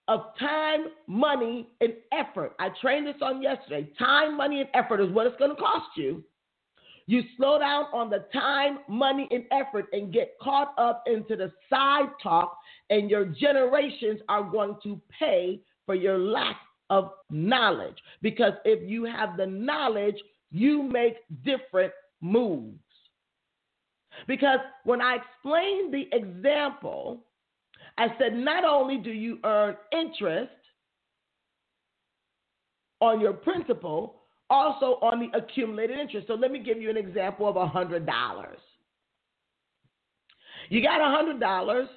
of 0.07 0.25
time, 0.39 0.87
money, 1.07 1.69
and 1.79 1.93
effort. 2.11 2.53
I 2.59 2.69
trained 2.81 3.07
this 3.07 3.15
on 3.21 3.41
yesterday. 3.41 3.89
Time, 3.97 4.35
money, 4.35 4.59
and 4.59 4.69
effort 4.73 4.99
is 4.99 5.11
what 5.11 5.25
it's 5.25 5.37
going 5.37 5.51
to 5.51 5.61
cost 5.61 5.89
you. 5.95 6.23
You 7.07 7.23
slow 7.37 7.59
down 7.59 7.85
on 7.93 8.09
the 8.09 8.25
time, 8.33 8.79
money, 8.87 9.27
and 9.31 9.45
effort 9.51 9.85
and 9.93 10.13
get 10.13 10.35
caught 10.41 10.73
up 10.77 11.03
into 11.07 11.35
the 11.35 11.51
side 11.69 12.09
talk, 12.21 12.57
and 12.89 13.09
your 13.09 13.25
generations 13.25 14.19
are 14.29 14.43
going 14.43 14.77
to 14.83 14.99
pay 15.17 15.61
for 15.85 15.95
your 15.95 16.17
lack 16.17 16.57
of 16.89 17.11
knowledge. 17.29 17.97
Because 18.21 18.53
if 18.65 18.87
you 18.87 19.05
have 19.05 19.37
the 19.37 19.45
knowledge, 19.45 20.17
you 20.51 20.83
make 20.83 21.15
different 21.43 21.93
moves. 22.21 22.79
Because 24.27 24.59
when 24.83 25.01
I 25.01 25.17
explained 25.17 25.93
the 25.93 26.07
example, 26.11 27.25
I 27.97 28.07
said 28.19 28.33
not 28.33 28.63
only 28.63 28.97
do 28.97 29.11
you 29.11 29.39
earn 29.43 29.75
interest 29.91 30.51
on 32.99 33.19
your 33.19 33.33
principal, 33.33 34.21
also 34.49 34.99
on 35.01 35.19
the 35.19 35.37
accumulated 35.37 35.97
interest. 35.97 36.27
So 36.27 36.33
let 36.33 36.51
me 36.51 36.59
give 36.59 36.79
you 36.81 36.89
an 36.89 36.97
example 36.97 37.47
of 37.47 37.55
$100. 37.55 38.05
You 40.69 40.81
got 40.81 40.99
$100 40.99 41.87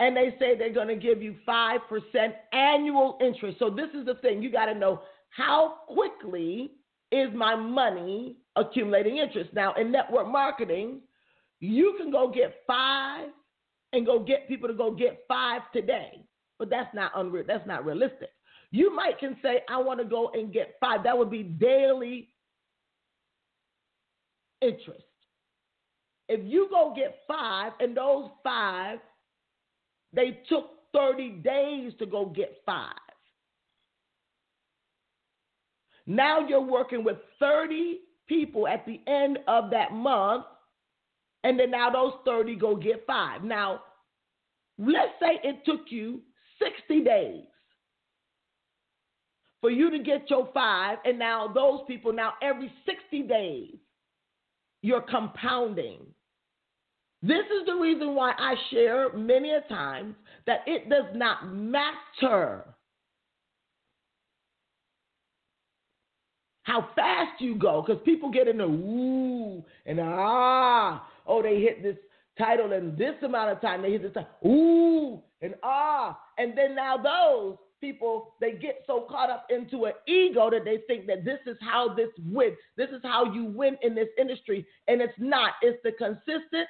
and 0.00 0.16
they 0.16 0.34
say 0.38 0.56
they're 0.56 0.72
going 0.72 0.88
to 0.88 0.96
give 0.96 1.22
you 1.22 1.36
5% 1.48 1.78
annual 2.52 3.18
interest. 3.20 3.58
So 3.58 3.70
this 3.70 3.88
is 3.98 4.04
the 4.06 4.14
thing 4.16 4.42
you 4.42 4.50
got 4.50 4.66
to 4.66 4.74
know 4.74 5.02
how 5.30 5.76
quickly 5.88 6.72
is 7.12 7.28
my 7.34 7.54
money 7.54 8.36
accumulating 8.56 9.18
interest. 9.18 9.50
Now, 9.52 9.74
in 9.74 9.90
network 9.90 10.28
marketing, 10.28 11.00
you 11.60 11.94
can 11.98 12.10
go 12.10 12.30
get 12.30 12.54
five 12.66 13.28
and 13.92 14.04
go 14.04 14.18
get 14.20 14.48
people 14.48 14.68
to 14.68 14.74
go 14.74 14.90
get 14.92 15.20
five 15.28 15.62
today, 15.72 16.24
but 16.58 16.70
that's 16.70 16.92
not 16.94 17.12
unreal. 17.16 17.44
That's 17.46 17.66
not 17.66 17.84
realistic. 17.84 18.30
You 18.70 18.94
might 18.94 19.18
can 19.18 19.36
say, 19.42 19.62
I 19.68 19.80
want 19.80 20.00
to 20.00 20.04
go 20.04 20.30
and 20.34 20.52
get 20.52 20.74
five. 20.80 21.04
That 21.04 21.16
would 21.16 21.30
be 21.30 21.44
daily 21.44 22.28
interest. 24.60 25.04
If 26.28 26.40
you 26.42 26.68
go 26.70 26.92
get 26.96 27.18
five 27.28 27.72
and 27.80 27.96
those 27.96 28.30
five, 28.42 28.98
they 30.12 30.40
took 30.48 30.70
30 30.92 31.30
days 31.44 31.92
to 31.98 32.06
go 32.06 32.26
get 32.26 32.56
five. 32.64 32.92
Now 36.06 36.46
you're 36.46 36.60
working 36.60 37.04
with 37.04 37.16
30 37.40 38.00
people 38.28 38.68
at 38.68 38.86
the 38.86 39.00
end 39.06 39.38
of 39.48 39.70
that 39.70 39.92
month 39.92 40.46
And 41.44 41.58
then 41.60 41.70
now 41.72 41.90
those 41.90 42.14
30 42.24 42.56
go 42.56 42.76
get 42.76 43.04
five. 43.06 43.44
Now, 43.44 43.82
let's 44.78 45.12
say 45.20 45.40
it 45.44 45.64
took 45.66 45.82
you 45.90 46.22
60 46.62 47.04
days 47.04 47.44
for 49.60 49.70
you 49.70 49.90
to 49.90 49.98
get 50.00 50.28
your 50.30 50.48
five, 50.54 50.98
and 51.06 51.18
now 51.18 51.48
those 51.48 51.80
people, 51.86 52.12
now 52.12 52.34
every 52.42 52.72
60 52.86 53.22
days, 53.22 53.76
you're 54.82 55.02
compounding. 55.02 56.00
This 57.22 57.46
is 57.46 57.66
the 57.66 57.74
reason 57.74 58.14
why 58.14 58.32
I 58.38 58.54
share 58.70 59.12
many 59.14 59.52
a 59.52 59.62
times 59.62 60.14
that 60.46 60.60
it 60.66 60.90
does 60.90 61.06
not 61.14 61.50
matter 61.50 62.66
how 66.64 66.88
fast 66.96 67.40
you 67.40 67.54
go, 67.54 67.82
because 67.86 68.02
people 68.04 68.30
get 68.30 68.48
in 68.48 68.58
the 68.58 68.64
ooh 68.64 69.64
and 69.86 70.00
ah, 70.02 71.06
oh, 71.26 71.42
they 71.42 71.60
hit 71.60 71.82
this 71.82 71.96
title 72.36 72.72
in 72.72 72.96
this 72.96 73.14
amount 73.22 73.52
of 73.52 73.60
time, 73.60 73.80
they 73.82 73.92
hit 73.92 74.02
this 74.02 74.12
time, 74.12 74.26
ooh 74.44 75.22
and 75.40 75.54
ah, 75.62 76.18
and 76.38 76.56
then 76.58 76.74
now 76.74 76.96
those 76.96 77.56
people 77.80 78.34
they 78.40 78.52
get 78.52 78.82
so 78.86 79.06
caught 79.10 79.30
up 79.30 79.46
into 79.50 79.84
an 79.84 79.92
ego 80.08 80.48
that 80.50 80.64
they 80.64 80.78
think 80.86 81.06
that 81.06 81.24
this 81.24 81.38
is 81.46 81.56
how 81.60 81.94
this 81.94 82.08
win, 82.30 82.56
this 82.76 82.88
is 82.90 83.00
how 83.02 83.30
you 83.32 83.44
win 83.44 83.76
in 83.82 83.94
this 83.94 84.08
industry, 84.18 84.66
and 84.88 85.00
it's 85.02 85.12
not. 85.18 85.52
It's 85.60 85.78
the 85.84 85.92
consistent 85.92 86.66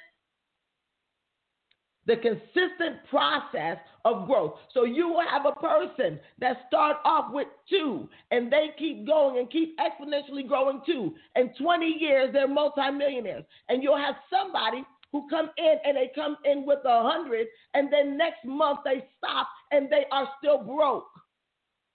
the 2.05 2.15
consistent 2.17 2.97
process 3.09 3.77
of 4.03 4.27
growth. 4.27 4.55
So 4.73 4.85
you 4.85 5.07
will 5.07 5.27
have 5.27 5.45
a 5.45 5.59
person 5.59 6.19
that 6.39 6.57
start 6.67 6.97
off 7.03 7.33
with 7.33 7.47
two 7.69 8.07
and 8.31 8.51
they 8.51 8.69
keep 8.77 9.07
going 9.07 9.39
and 9.39 9.49
keep 9.49 9.77
exponentially 9.79 10.47
growing 10.47 10.81
two. 10.85 11.15
In 11.35 11.51
20 11.59 11.85
years, 11.99 12.29
they're 12.31 12.47
multimillionaires. 12.47 13.43
And 13.69 13.81
you'll 13.81 13.97
have 13.97 14.15
somebody 14.29 14.83
who 15.11 15.27
come 15.29 15.49
in 15.57 15.75
and 15.83 15.97
they 15.97 16.11
come 16.13 16.37
in 16.45 16.65
with 16.65 16.79
a 16.85 17.03
hundred 17.03 17.47
and 17.73 17.91
then 17.91 18.17
next 18.17 18.43
month 18.45 18.79
they 18.83 19.05
stop 19.17 19.47
and 19.71 19.89
they 19.89 20.05
are 20.11 20.27
still 20.37 20.61
broke 20.61 21.07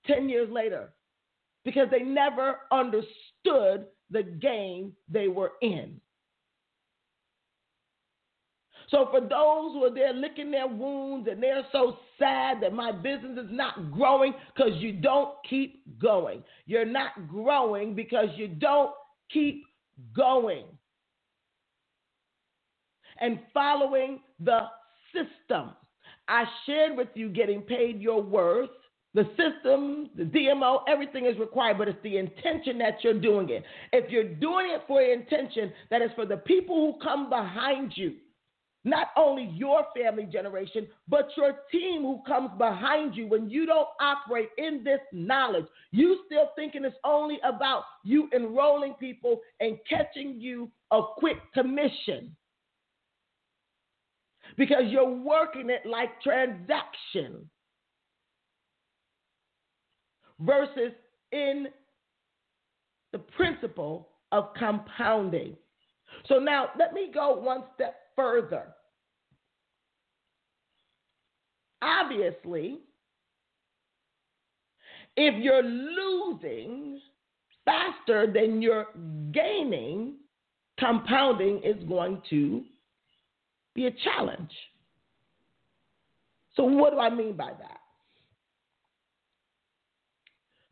10 0.07 0.29
years 0.29 0.49
later 0.51 0.93
because 1.65 1.89
they 1.91 2.01
never 2.01 2.61
understood 2.73 3.87
the 4.11 4.23
game 4.41 4.93
they 5.09 5.29
were 5.29 5.53
in. 5.61 6.01
So 8.91 9.07
for 9.11 9.21
those 9.21 9.73
who 9.73 9.85
are 9.85 9.95
there 9.95 10.13
licking 10.13 10.51
their 10.51 10.67
wounds 10.67 11.29
and 11.31 11.43
they're 11.43 11.65
so 11.71 11.99
sad 12.19 12.61
that 12.63 12.73
my 12.73 12.91
business 12.91 13.39
is 13.39 13.51
not 13.51 13.93
growing 13.93 14.35
because 14.55 14.73
you 14.79 14.93
don't 14.93 15.35
keep 15.49 15.83
going. 16.01 16.43
You're 16.67 16.85
not 16.85 17.29
growing 17.29 17.95
because 17.95 18.29
you 18.37 18.49
don't 18.49 18.91
keep 19.33 19.65
going 20.15 20.65
and 23.21 23.39
following 23.55 24.21
the 24.41 24.61
system. 25.13 25.71
I 26.27 26.45
shared 26.67 26.97
with 26.97 27.09
you 27.15 27.29
getting 27.29 27.63
paid 27.63 28.01
your 28.01 28.23
worth. 28.23 28.71
The 29.13 29.25
system, 29.31 30.11
the 30.17 30.23
DMO, 30.23 30.83
everything 30.89 31.27
is 31.27 31.37
required, 31.39 31.79
but 31.79 31.89
it's 31.89 31.99
the 32.05 32.17
intention 32.17 32.79
that 32.79 33.03
you're 33.03 33.21
doing 33.21 33.51
it. 33.51 33.65
If 33.93 34.09
you're 34.11 34.35
doing 34.35 34.71
it 34.71 34.83
for 34.87 35.03
intention, 35.03 35.73
that 35.91 36.01
is 36.01 36.11
for 36.15 36.27
the 36.27 36.37
people 36.37 36.77
who 36.77 37.05
come 37.05 37.29
behind 37.29 37.93
you 37.97 38.15
not 38.85 39.09
only 39.17 39.45
your 39.55 39.85
family 39.95 40.25
generation, 40.25 40.87
but 41.09 41.29
your 41.37 41.57
team 41.71 42.03
who 42.03 42.23
comes 42.27 42.51
behind 42.57 43.15
you 43.15 43.27
when 43.27 43.51
you 43.51 43.67
don't 43.67 43.89
operate 44.01 44.49
in 44.57 44.83
this 44.83 45.01
knowledge. 45.13 45.67
You 45.91 46.21
still 46.27 46.51
thinking 46.57 46.85
it's 46.85 46.97
only 47.05 47.39
about 47.45 47.85
you 48.05 48.29
enrolling 48.35 48.95
people 48.95 49.41
and 49.61 49.79
catching 49.89 50.41
you 50.41 50.71
a 50.91 51.01
quick 51.17 51.37
commission. 51.53 52.35
Because 54.57 54.85
you're 54.89 55.09
working 55.09 55.71
it 55.71 55.87
like 55.87 56.21
transaction 56.23 57.49
versus 60.41 60.93
in 61.33 61.69
the 63.13 63.19
principle 63.19 64.09
of 64.33 64.55
compounding. 64.55 65.57
So 66.27 66.39
now 66.39 66.71
let 66.79 66.93
me 66.93 67.11
go 67.13 67.35
one 67.37 67.65
step 67.75 68.00
further. 68.21 68.67
Obviously, 71.83 72.81
if 75.17 75.43
you're 75.43 75.63
losing 75.63 77.01
faster 77.65 78.31
than 78.31 78.61
you're 78.61 78.89
gaining, 79.33 80.17
compounding 80.79 81.63
is 81.65 81.83
going 81.89 82.21
to 82.29 82.63
be 83.75 83.87
a 83.87 83.91
challenge. 84.05 84.51
So, 86.57 86.65
what 86.65 86.93
do 86.93 86.99
I 86.99 87.09
mean 87.09 87.37
by 87.37 87.53
that? 87.59 87.79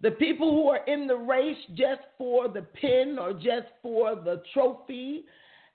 The 0.00 0.10
people 0.12 0.50
who 0.50 0.68
are 0.68 0.84
in 0.86 1.06
the 1.06 1.16
race 1.16 1.56
just 1.74 2.02
for 2.18 2.48
the 2.48 2.62
pin 2.62 3.16
or 3.18 3.32
just 3.32 3.68
for 3.82 4.14
the 4.14 4.42
trophy 4.52 5.24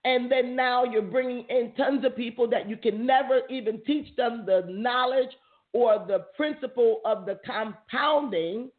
and 0.06 0.32
then 0.32 0.56
now 0.56 0.84
you're 0.84 1.02
bringing 1.02 1.46
in 1.50 1.74
tons 1.78 2.04
of 2.06 2.16
people 2.16 2.48
that 2.50 2.70
you 2.70 2.78
can 2.78 3.06
never 3.06 3.42
even 3.50 3.82
teach 3.86 4.16
them 4.16 4.44
the 4.46 4.66
knowledge 4.68 5.30
or 5.72 6.06
the 6.08 6.26
principle 6.36 7.02
of 7.06 7.26
the 7.26 7.40
compounding, 7.46 8.70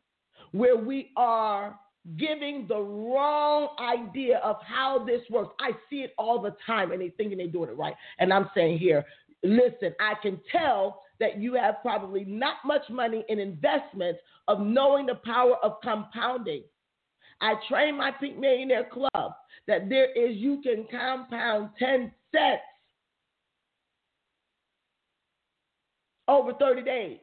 where 0.53 0.77
we 0.77 1.11
are 1.17 1.79
giving 2.17 2.67
the 2.69 2.79
wrong 2.79 3.69
idea 3.81 4.39
of 4.39 4.57
how 4.63 5.05
this 5.05 5.23
works. 5.31 5.55
I 5.61 5.71
see 5.89 6.01
it 6.01 6.13
all 6.19 6.41
the 6.41 6.55
time, 6.67 6.93
and 6.93 7.01
they 7.01 7.09
thinking 7.11 7.39
they're 7.39 7.47
doing 7.49 7.71
it 7.71 7.79
right. 7.79 7.95
And 8.19 8.33
I'm 8.33 8.51
saying 8.55 8.79
here, 8.79 9.05
listen, 9.43 9.95
I 10.01 10.15
can 10.23 10.41
tell 10.53 11.03
that 11.21 11.39
you 11.39 11.55
have 11.55 11.77
probably 11.83 12.25
not 12.25 12.57
much 12.65 12.83
money 12.91 13.25
in 13.29 13.39
investments 13.39 14.21
of 14.49 14.61
knowing 14.61 15.07
the 15.07 15.15
power 15.15 15.57
of 15.63 15.81
compounding. 15.83 16.63
I 17.41 17.55
train 17.69 17.97
my 17.97 18.11
Pink 18.11 18.39
Millionaire 18.39 18.89
Club 18.93 19.33
that 19.67 19.89
there 19.89 20.11
is, 20.13 20.37
you 20.37 20.61
can 20.63 20.87
compound 20.91 21.71
10 21.79 22.13
cents 22.33 22.63
over 26.29 26.53
30 26.55 26.83
days 26.83 27.19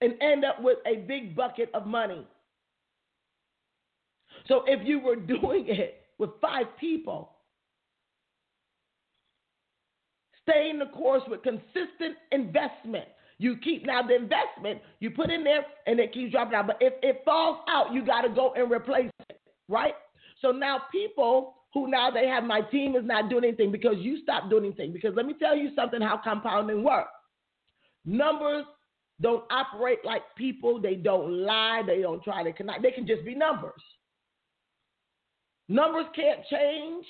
and 0.00 0.14
end 0.20 0.44
up 0.44 0.60
with 0.60 0.78
a 0.86 0.96
big 1.06 1.36
bucket 1.36 1.70
of 1.74 1.86
money. 1.86 2.26
So 4.48 4.64
if 4.66 4.86
you 4.86 4.98
were 4.98 5.16
doing 5.16 5.66
it 5.68 6.02
with 6.18 6.30
five 6.40 6.66
people, 6.78 7.30
staying 10.48 10.80
the 10.80 10.86
course 10.86 11.22
with 11.28 11.42
consistent 11.42 12.16
investment, 12.32 13.04
you 13.42 13.56
keep 13.56 13.84
now 13.84 14.02
the 14.02 14.14
investment 14.14 14.80
you 15.00 15.10
put 15.10 15.28
in 15.28 15.42
there 15.42 15.64
and 15.88 15.98
it 15.98 16.12
keeps 16.14 16.30
dropping 16.30 16.54
out. 16.54 16.68
But 16.68 16.78
if 16.80 16.94
it 17.02 17.22
falls 17.24 17.58
out, 17.68 17.92
you 17.92 18.06
got 18.06 18.22
to 18.22 18.28
go 18.28 18.54
and 18.54 18.70
replace 18.70 19.10
it, 19.28 19.40
right? 19.68 19.94
So 20.40 20.52
now 20.52 20.82
people 20.92 21.54
who 21.74 21.90
now 21.90 22.08
they 22.08 22.28
have 22.28 22.44
my 22.44 22.60
team 22.60 22.94
is 22.94 23.04
not 23.04 23.28
doing 23.30 23.44
anything 23.44 23.72
because 23.72 23.96
you 23.98 24.22
stopped 24.22 24.48
doing 24.48 24.64
anything. 24.66 24.92
Because 24.92 25.14
let 25.16 25.26
me 25.26 25.34
tell 25.40 25.56
you 25.56 25.70
something 25.74 26.00
how 26.00 26.18
compounding 26.22 26.84
works. 26.84 27.10
Numbers 28.04 28.64
don't 29.20 29.44
operate 29.50 29.98
like 30.04 30.22
people. 30.36 30.80
They 30.80 30.94
don't 30.94 31.32
lie. 31.44 31.82
They 31.84 32.00
don't 32.00 32.22
try 32.22 32.44
to 32.44 32.52
connect. 32.52 32.82
They 32.82 32.92
can 32.92 33.08
just 33.08 33.24
be 33.24 33.34
numbers. 33.34 33.82
Numbers 35.68 36.06
can't 36.14 36.40
change. 36.48 37.06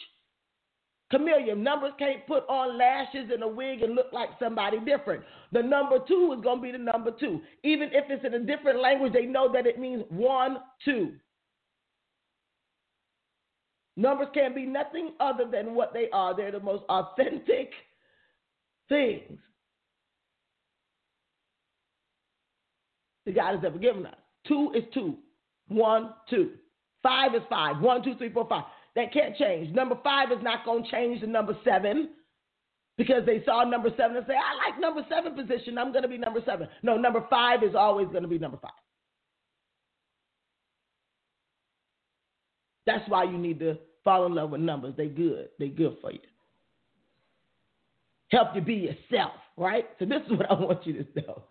Chameleon. 1.12 1.62
Numbers 1.62 1.92
can't 1.98 2.26
put 2.26 2.48
on 2.48 2.78
lashes 2.78 3.30
and 3.32 3.42
a 3.42 3.48
wig 3.48 3.82
and 3.82 3.94
look 3.94 4.12
like 4.12 4.30
somebody 4.40 4.78
different. 4.80 5.22
The 5.52 5.62
number 5.62 5.98
two 6.08 6.34
is 6.36 6.42
going 6.42 6.58
to 6.58 6.62
be 6.62 6.72
the 6.72 6.78
number 6.78 7.10
two. 7.10 7.40
Even 7.62 7.90
if 7.92 8.06
it's 8.08 8.24
in 8.24 8.34
a 8.34 8.40
different 8.40 8.80
language, 8.80 9.12
they 9.12 9.26
know 9.26 9.52
that 9.52 9.66
it 9.66 9.78
means 9.78 10.04
one, 10.08 10.56
two. 10.84 11.12
Numbers 13.96 14.28
can 14.32 14.54
be 14.54 14.64
nothing 14.64 15.10
other 15.20 15.44
than 15.50 15.74
what 15.74 15.92
they 15.92 16.08
are. 16.14 16.34
They're 16.34 16.50
the 16.50 16.60
most 16.60 16.84
authentic 16.88 17.72
things 18.88 19.38
the 23.26 23.32
God 23.32 23.56
has 23.56 23.64
ever 23.66 23.78
given 23.78 24.06
us. 24.06 24.14
Two 24.48 24.72
is 24.74 24.84
two. 24.94 25.18
One, 25.68 26.14
two. 26.30 26.52
Five 27.02 27.34
is 27.34 27.42
five. 27.50 27.80
One, 27.82 28.02
two, 28.02 28.14
three, 28.16 28.32
four, 28.32 28.48
five. 28.48 28.64
That 28.94 29.12
can't 29.12 29.36
change. 29.36 29.74
Number 29.74 29.96
five 30.04 30.30
is 30.32 30.42
not 30.42 30.64
going 30.64 30.84
to 30.84 30.90
change 30.90 31.20
to 31.20 31.26
number 31.26 31.56
seven 31.64 32.10
because 32.98 33.24
they 33.24 33.42
saw 33.44 33.64
number 33.64 33.88
seven 33.96 34.16
and 34.16 34.26
say, 34.26 34.34
I 34.34 34.70
like 34.70 34.80
number 34.80 35.04
seven 35.08 35.34
position. 35.34 35.78
I'm 35.78 35.92
going 35.92 36.02
to 36.02 36.08
be 36.08 36.18
number 36.18 36.40
seven. 36.44 36.68
No, 36.82 36.96
number 36.96 37.24
five 37.30 37.62
is 37.62 37.74
always 37.74 38.08
going 38.08 38.22
to 38.22 38.28
be 38.28 38.38
number 38.38 38.58
five. 38.60 38.70
That's 42.86 43.08
why 43.08 43.24
you 43.24 43.38
need 43.38 43.60
to 43.60 43.78
fall 44.04 44.26
in 44.26 44.34
love 44.34 44.50
with 44.50 44.60
numbers. 44.60 44.94
They 44.96 45.06
good. 45.06 45.48
They 45.58 45.68
good 45.68 45.96
for 46.00 46.12
you. 46.12 46.18
Help 48.30 48.48
you 48.54 48.60
be 48.60 48.74
yourself, 49.10 49.32
right? 49.56 49.88
So 49.98 50.04
this 50.04 50.22
is 50.26 50.32
what 50.32 50.50
I 50.50 50.54
want 50.54 50.86
you 50.86 51.04
to 51.04 51.06
know. 51.20 51.42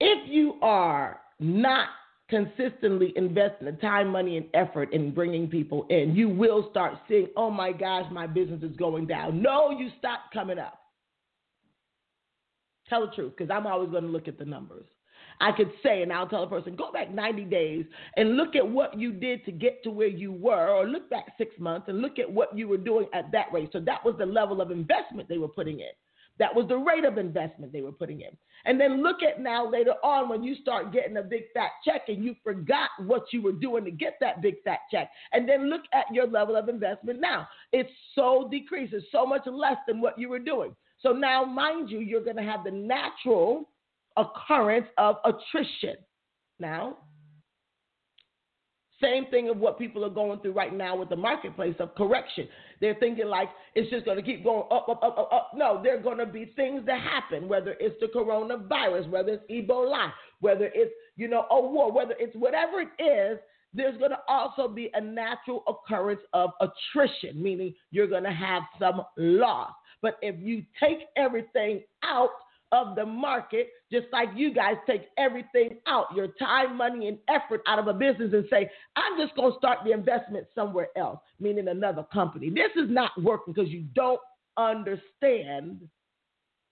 If 0.00 0.28
you 0.28 0.54
are 0.62 1.20
not 1.40 1.88
consistently 2.28 3.12
investing 3.16 3.66
the 3.66 3.72
time, 3.72 4.08
money, 4.08 4.36
and 4.36 4.46
effort 4.54 4.92
in 4.92 5.12
bringing 5.12 5.48
people 5.48 5.86
in, 5.90 6.14
you 6.14 6.28
will 6.28 6.68
start 6.70 6.94
seeing, 7.08 7.28
oh 7.36 7.50
my 7.50 7.72
gosh, 7.72 8.10
my 8.10 8.26
business 8.26 8.62
is 8.62 8.76
going 8.76 9.06
down. 9.06 9.42
No, 9.42 9.70
you 9.70 9.90
stop 9.98 10.20
coming 10.32 10.58
up. 10.58 10.80
Tell 12.88 13.06
the 13.06 13.12
truth, 13.14 13.32
because 13.36 13.50
I'm 13.50 13.66
always 13.66 13.90
going 13.90 14.04
to 14.04 14.10
look 14.10 14.28
at 14.28 14.38
the 14.38 14.44
numbers. 14.44 14.86
I 15.40 15.52
could 15.52 15.72
say, 15.82 16.02
and 16.02 16.12
I'll 16.12 16.28
tell 16.28 16.44
a 16.44 16.48
person, 16.48 16.76
go 16.76 16.92
back 16.92 17.12
90 17.12 17.44
days 17.44 17.84
and 18.16 18.36
look 18.36 18.54
at 18.54 18.66
what 18.66 18.98
you 18.98 19.12
did 19.12 19.44
to 19.46 19.52
get 19.52 19.82
to 19.82 19.90
where 19.90 20.08
you 20.08 20.32
were, 20.32 20.68
or 20.68 20.86
look 20.86 21.10
back 21.10 21.26
six 21.36 21.58
months 21.58 21.88
and 21.88 22.00
look 22.00 22.18
at 22.18 22.30
what 22.30 22.56
you 22.56 22.68
were 22.68 22.76
doing 22.76 23.06
at 23.12 23.32
that 23.32 23.46
rate. 23.52 23.70
So 23.72 23.80
that 23.80 24.04
was 24.04 24.14
the 24.18 24.26
level 24.26 24.60
of 24.60 24.70
investment 24.70 25.28
they 25.28 25.38
were 25.38 25.48
putting 25.48 25.80
in. 25.80 25.90
That 26.38 26.54
was 26.54 26.66
the 26.66 26.76
rate 26.76 27.04
of 27.04 27.16
investment 27.16 27.72
they 27.72 27.80
were 27.80 27.92
putting 27.92 28.20
in. 28.20 28.36
And 28.64 28.80
then 28.80 29.02
look 29.02 29.22
at 29.22 29.40
now 29.40 29.68
later 29.68 29.94
on 30.02 30.28
when 30.28 30.42
you 30.42 30.56
start 30.56 30.92
getting 30.92 31.16
a 31.16 31.22
big 31.22 31.44
fat 31.54 31.70
check 31.84 32.08
and 32.08 32.24
you 32.24 32.34
forgot 32.42 32.90
what 32.98 33.24
you 33.32 33.40
were 33.40 33.52
doing 33.52 33.84
to 33.84 33.90
get 33.90 34.14
that 34.20 34.42
big 34.42 34.56
fat 34.64 34.80
check. 34.90 35.10
And 35.32 35.48
then 35.48 35.70
look 35.70 35.82
at 35.92 36.06
your 36.12 36.26
level 36.26 36.56
of 36.56 36.68
investment 36.68 37.20
now. 37.20 37.46
It's 37.72 37.90
so 38.14 38.48
decreased, 38.50 38.94
it's 38.94 39.06
so 39.12 39.24
much 39.24 39.46
less 39.46 39.76
than 39.86 40.00
what 40.00 40.18
you 40.18 40.28
were 40.28 40.40
doing. 40.40 40.74
So 41.00 41.12
now, 41.12 41.44
mind 41.44 41.90
you, 41.90 42.00
you're 42.00 42.24
going 42.24 42.36
to 42.36 42.42
have 42.42 42.64
the 42.64 42.70
natural 42.70 43.68
occurrence 44.16 44.86
of 44.96 45.16
attrition. 45.24 45.96
Now, 46.58 46.98
same 49.04 49.26
thing 49.26 49.50
of 49.50 49.58
what 49.58 49.78
people 49.78 50.04
are 50.04 50.10
going 50.10 50.40
through 50.40 50.52
right 50.52 50.74
now 50.74 50.96
with 50.96 51.10
the 51.10 51.16
marketplace 51.16 51.76
of 51.78 51.94
correction. 51.94 52.48
They're 52.80 52.94
thinking 52.94 53.26
like 53.26 53.48
it's 53.74 53.90
just 53.90 54.04
going 54.04 54.16
to 54.16 54.22
keep 54.22 54.42
going 54.42 54.64
up, 54.70 54.88
up, 54.88 55.02
up, 55.02 55.18
up, 55.18 55.30
up. 55.32 55.50
No, 55.54 55.80
there 55.82 55.98
are 55.98 56.02
going 56.02 56.18
to 56.18 56.26
be 56.26 56.52
things 56.56 56.84
that 56.86 57.00
happen, 57.00 57.48
whether 57.48 57.76
it's 57.78 57.96
the 58.00 58.06
coronavirus, 58.06 59.10
whether 59.10 59.32
it's 59.32 59.44
Ebola, 59.50 60.10
whether 60.40 60.70
it's, 60.74 60.92
you 61.16 61.28
know, 61.28 61.46
a 61.50 61.60
war, 61.60 61.92
whether 61.92 62.14
it's 62.18 62.34
whatever 62.36 62.80
it 62.80 63.02
is, 63.02 63.38
there's 63.74 63.98
going 63.98 64.12
to 64.12 64.20
also 64.28 64.68
be 64.68 64.90
a 64.94 65.00
natural 65.00 65.64
occurrence 65.66 66.20
of 66.32 66.50
attrition, 66.60 67.42
meaning 67.42 67.74
you're 67.90 68.06
going 68.06 68.24
to 68.24 68.32
have 68.32 68.62
some 68.78 69.02
loss. 69.16 69.72
But 70.00 70.18
if 70.22 70.36
you 70.38 70.62
take 70.80 70.98
everything 71.16 71.82
out, 72.04 72.30
of 72.72 72.96
the 72.96 73.06
market, 73.06 73.68
just 73.90 74.06
like 74.12 74.28
you 74.34 74.52
guys 74.52 74.74
take 74.86 75.02
everything 75.16 75.78
out, 75.86 76.06
your 76.14 76.28
time, 76.38 76.76
money, 76.76 77.08
and 77.08 77.18
effort 77.28 77.62
out 77.66 77.78
of 77.78 77.86
a 77.86 77.92
business 77.92 78.32
and 78.32 78.44
say, 78.50 78.68
I'm 78.96 79.18
just 79.18 79.34
going 79.36 79.52
to 79.52 79.58
start 79.58 79.78
the 79.84 79.92
investment 79.92 80.46
somewhere 80.54 80.88
else, 80.96 81.20
meaning 81.38 81.68
another 81.68 82.04
company. 82.12 82.50
This 82.50 82.70
is 82.76 82.90
not 82.90 83.10
working 83.22 83.54
because 83.54 83.70
you 83.70 83.84
don't 83.94 84.20
understand 84.56 85.80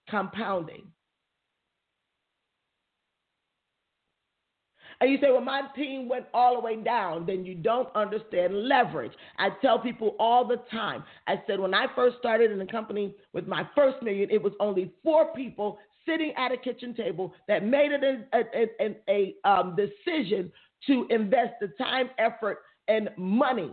compounding. 0.09 0.87
And 5.03 5.11
you 5.11 5.19
say, 5.21 5.33
well, 5.33 5.41
my 5.41 5.63
team 5.75 6.09
went 6.09 6.27
all 6.33 6.55
the 6.55 6.61
way 6.61 6.77
down, 6.77 7.27
then 7.27 7.45
you 7.45 7.57
don't 7.57 7.89
understand 7.97 8.69
leverage. 8.69 9.11
I 9.37 9.49
tell 9.61 9.77
people 9.77 10.15
all 10.21 10.47
the 10.47 10.59
time. 10.71 11.03
I 11.27 11.43
said, 11.45 11.59
when 11.59 11.75
I 11.75 11.87
first 11.97 12.19
started 12.21 12.53
in 12.53 12.59
the 12.61 12.67
company 12.67 13.17
with 13.33 13.49
my 13.49 13.69
first 13.75 14.01
million, 14.01 14.31
it 14.31 14.41
was 14.41 14.53
only 14.61 14.93
four 15.03 15.35
people 15.35 15.81
sitting 16.07 16.33
at 16.37 16.53
a 16.53 16.57
kitchen 16.57 16.95
table 16.95 17.35
that 17.49 17.65
made 17.67 17.91
it 17.91 18.05
a, 18.05 18.39
a, 18.39 18.69
a, 18.81 19.35
a 19.45 19.51
um, 19.51 19.75
decision 19.75 20.53
to 20.87 21.09
invest 21.11 21.55
the 21.61 21.73
time, 21.79 22.09
effort, 22.19 22.59
and 22.87 23.11
money. 23.17 23.73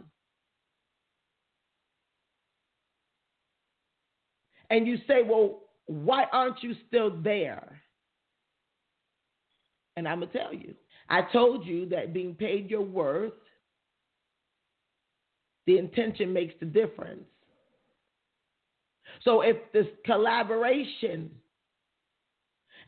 And 4.71 4.87
you 4.87 4.97
say, 5.07 5.21
well, 5.23 5.59
why 5.85 6.25
aren't 6.31 6.63
you 6.63 6.73
still 6.87 7.11
there? 7.21 7.83
And 9.95 10.07
I'm 10.07 10.21
going 10.21 10.31
to 10.31 10.37
tell 10.39 10.53
you. 10.53 10.73
I 11.09 11.21
told 11.33 11.65
you 11.65 11.87
that 11.89 12.13
being 12.13 12.35
paid 12.35 12.69
your 12.69 12.81
worth, 12.81 13.33
the 15.65 15.77
intention 15.77 16.31
makes 16.33 16.53
the 16.59 16.65
difference. 16.65 17.25
So 19.23 19.41
if 19.41 19.57
this 19.73 19.87
collaboration 20.05 21.31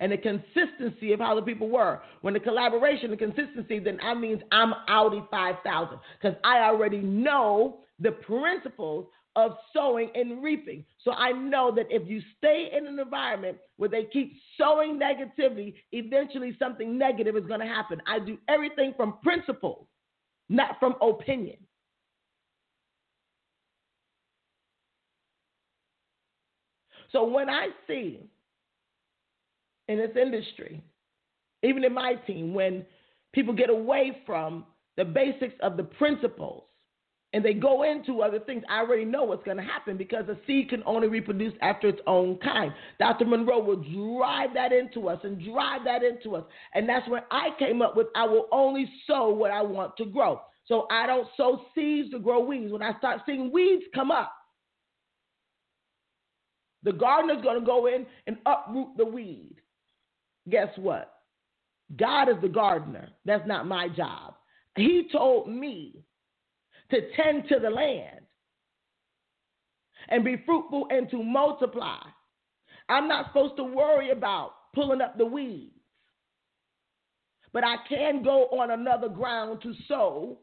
and 0.02 0.12
the 0.12 0.18
consistency 0.18 1.14
of 1.14 1.20
how 1.20 1.36
the 1.36 1.44
people 1.44 1.70
were. 1.70 2.02
When 2.22 2.34
the 2.34 2.40
collaboration, 2.40 3.12
the 3.12 3.18
consistency, 3.18 3.80
then 3.80 4.00
that 4.02 4.18
means 4.18 4.42
I'm 4.52 4.74
Audi 4.88 5.24
5000 5.30 6.00
because 6.20 6.38
I 6.44 6.62
already 6.62 6.98
know 6.98 7.82
the 8.00 8.12
principles 8.12 9.06
of 9.36 9.54
sowing 9.74 10.10
and 10.16 10.44
reaping. 10.44 10.84
So 11.04 11.12
I 11.12 11.32
know 11.32 11.74
that 11.76 11.88
if 11.90 12.08
you 12.08 12.22
stay 12.38 12.70
in 12.76 12.86
an 12.86 13.00
environment 13.00 13.58
where 13.78 13.90
they 13.90 14.06
keep 14.12 14.34
sowing 14.58 15.00
negativity, 15.00 15.76
eventually 15.92 16.56
something 16.60 16.98
negative 16.98 17.36
is 17.38 17.46
going 17.46 17.62
to 17.62 17.66
happen. 17.66 18.02
I 18.08 18.20
do 18.20 18.38
everything 18.50 18.94
from 18.98 19.16
principles, 19.24 19.88
not 20.50 20.80
from 20.80 20.96
opinion. 21.02 21.58
So 27.12 27.26
when 27.26 27.50
I 27.50 27.68
see 27.88 28.20
in 29.88 29.98
this 29.98 30.16
industry, 30.20 30.82
even 31.64 31.84
in 31.84 31.94
my 31.94 32.16
team, 32.26 32.54
when 32.54 32.86
people 33.34 33.54
get 33.54 33.70
away 33.70 34.22
from 34.26 34.66
the 34.98 35.06
basics 35.06 35.56
of 35.62 35.78
the 35.78 35.84
principles 35.84 36.64
and 37.34 37.44
they 37.46 37.54
go 37.54 37.84
into 37.84 38.22
other 38.22 38.40
things, 38.40 38.64
I 38.70 38.80
already 38.80 39.06
know 39.06 39.24
what's 39.24 39.44
going 39.44 39.58
to 39.58 39.64
happen 39.64 39.98
because 39.98 40.28
a 40.28 40.38
seed 40.46 40.70
can 40.70 40.84
only 40.86 41.08
reproduce 41.08 41.54
after 41.62 41.88
its 41.88 42.02
own 42.08 42.38
kind. 42.38 42.74
Dr. 43.00 43.26
Munroe 43.26 43.64
will 43.64 44.18
drive 44.18 44.54
that 44.54 44.74
into 44.74 45.08
us 45.08 45.20
and 45.24 45.44
drive 45.44 45.84
that 45.86 46.04
into 46.04 46.36
us. 46.36 46.44
And 46.74 46.88
that's 46.88 47.08
when 47.08 47.22
I 47.32 47.50
came 47.58 47.82
up 47.82 47.96
with 47.96 48.08
I 48.16 48.26
will 48.26 48.48
only 48.52 48.90
sow 49.08 49.30
what 49.30 49.52
I 49.52 49.62
want 49.62 49.96
to 49.98 50.06
grow. 50.06 50.42
So 50.66 50.88
I 50.92 51.08
don't 51.08 51.28
sow 51.38 51.62
seeds 51.74 52.12
to 52.12 52.20
grow 52.20 52.44
weeds. 52.44 52.72
When 52.72 52.84
I 52.84 52.98
start 52.98 53.22
seeing 53.26 53.52
weeds 53.52 53.84
come 53.96 54.12
up, 54.12 54.34
the 56.84 56.92
gardener's 56.92 57.44
going 57.44 57.60
to 57.60 57.66
go 57.66 57.88
in 57.88 58.06
and 58.28 58.38
uproot 58.46 58.98
the 58.98 59.06
weed 59.06 59.56
guess 60.50 60.70
what? 60.78 61.14
God 61.98 62.30
is 62.30 62.36
the 62.42 62.48
gardener. 62.48 63.10
That's 63.26 63.46
not 63.48 63.68
my 63.68 63.90
job. 63.90 64.36
He 64.76 65.08
told 65.12 65.50
me 65.50 66.04
to 66.92 67.12
tend 67.16 67.48
to 67.50 67.60
the 67.60 67.70
land 67.70 68.20
and 70.10 70.24
be 70.24 70.42
fruitful 70.46 70.88
and 70.90 71.10
to 71.10 71.24
multiply. 71.24 72.02
I'm 72.90 73.08
not 73.08 73.28
supposed 73.28 73.58
to 73.58 73.64
worry 73.64 74.12
about 74.12 74.52
pulling 74.74 75.02
up 75.02 75.18
the 75.18 75.26
weeds, 75.26 75.72
but 77.54 77.64
I 77.64 77.76
can 77.88 78.24
go 78.24 78.46
on 78.48 78.72
another 78.72 79.10
ground 79.10 79.62
to 79.64 79.74
sow 79.88 80.40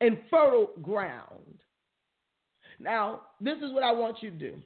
in 0.00 0.18
fertile 0.30 0.70
ground. 0.82 1.60
Now, 2.80 3.22
this 3.40 3.56
is 3.58 3.72
what 3.72 3.84
I 3.84 3.92
want 3.92 4.22
you 4.22 4.30
to 4.30 4.36
do 4.36 4.62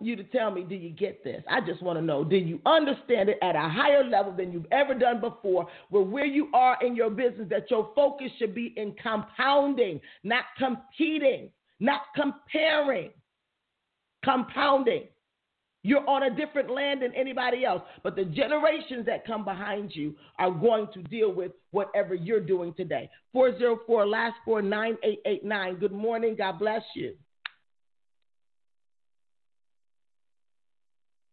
you 0.00 0.16
to 0.16 0.24
tell 0.24 0.50
me, 0.50 0.62
do 0.62 0.74
you 0.74 0.90
get 0.90 1.22
this? 1.22 1.42
I 1.48 1.60
just 1.60 1.82
want 1.82 1.98
to 1.98 2.04
know, 2.04 2.24
do 2.24 2.36
you 2.36 2.60
understand 2.66 3.28
it 3.28 3.38
at 3.42 3.56
a 3.56 3.68
higher 3.68 4.04
level 4.04 4.32
than 4.32 4.52
you've 4.52 4.66
ever 4.72 4.94
done 4.94 5.20
before, 5.20 5.68
where 5.90 6.02
where 6.02 6.26
you 6.26 6.48
are 6.54 6.76
in 6.84 6.96
your 6.96 7.10
business, 7.10 7.48
that 7.50 7.70
your 7.70 7.90
focus 7.94 8.30
should 8.38 8.54
be 8.54 8.72
in 8.76 8.94
compounding, 9.02 10.00
not 10.24 10.44
competing, 10.58 11.50
not 11.78 12.02
comparing, 12.14 13.10
compounding. 14.24 15.04
You're 15.82 16.06
on 16.08 16.24
a 16.24 16.36
different 16.36 16.70
land 16.70 17.00
than 17.00 17.14
anybody 17.14 17.64
else, 17.64 17.82
but 18.02 18.14
the 18.14 18.26
generations 18.26 19.06
that 19.06 19.26
come 19.26 19.44
behind 19.44 19.92
you 19.94 20.14
are 20.38 20.50
going 20.50 20.88
to 20.92 21.02
deal 21.04 21.32
with 21.32 21.52
whatever 21.70 22.14
you're 22.14 22.40
doing 22.40 22.74
today. 22.74 23.08
404 23.32 24.06
last 24.06 24.34
four 24.44 24.60
nine 24.60 24.98
eight 25.02 25.20
eight 25.24 25.42
nine. 25.42 25.76
Good 25.76 25.92
morning. 25.92 26.34
God 26.36 26.58
bless 26.58 26.82
you. 26.94 27.14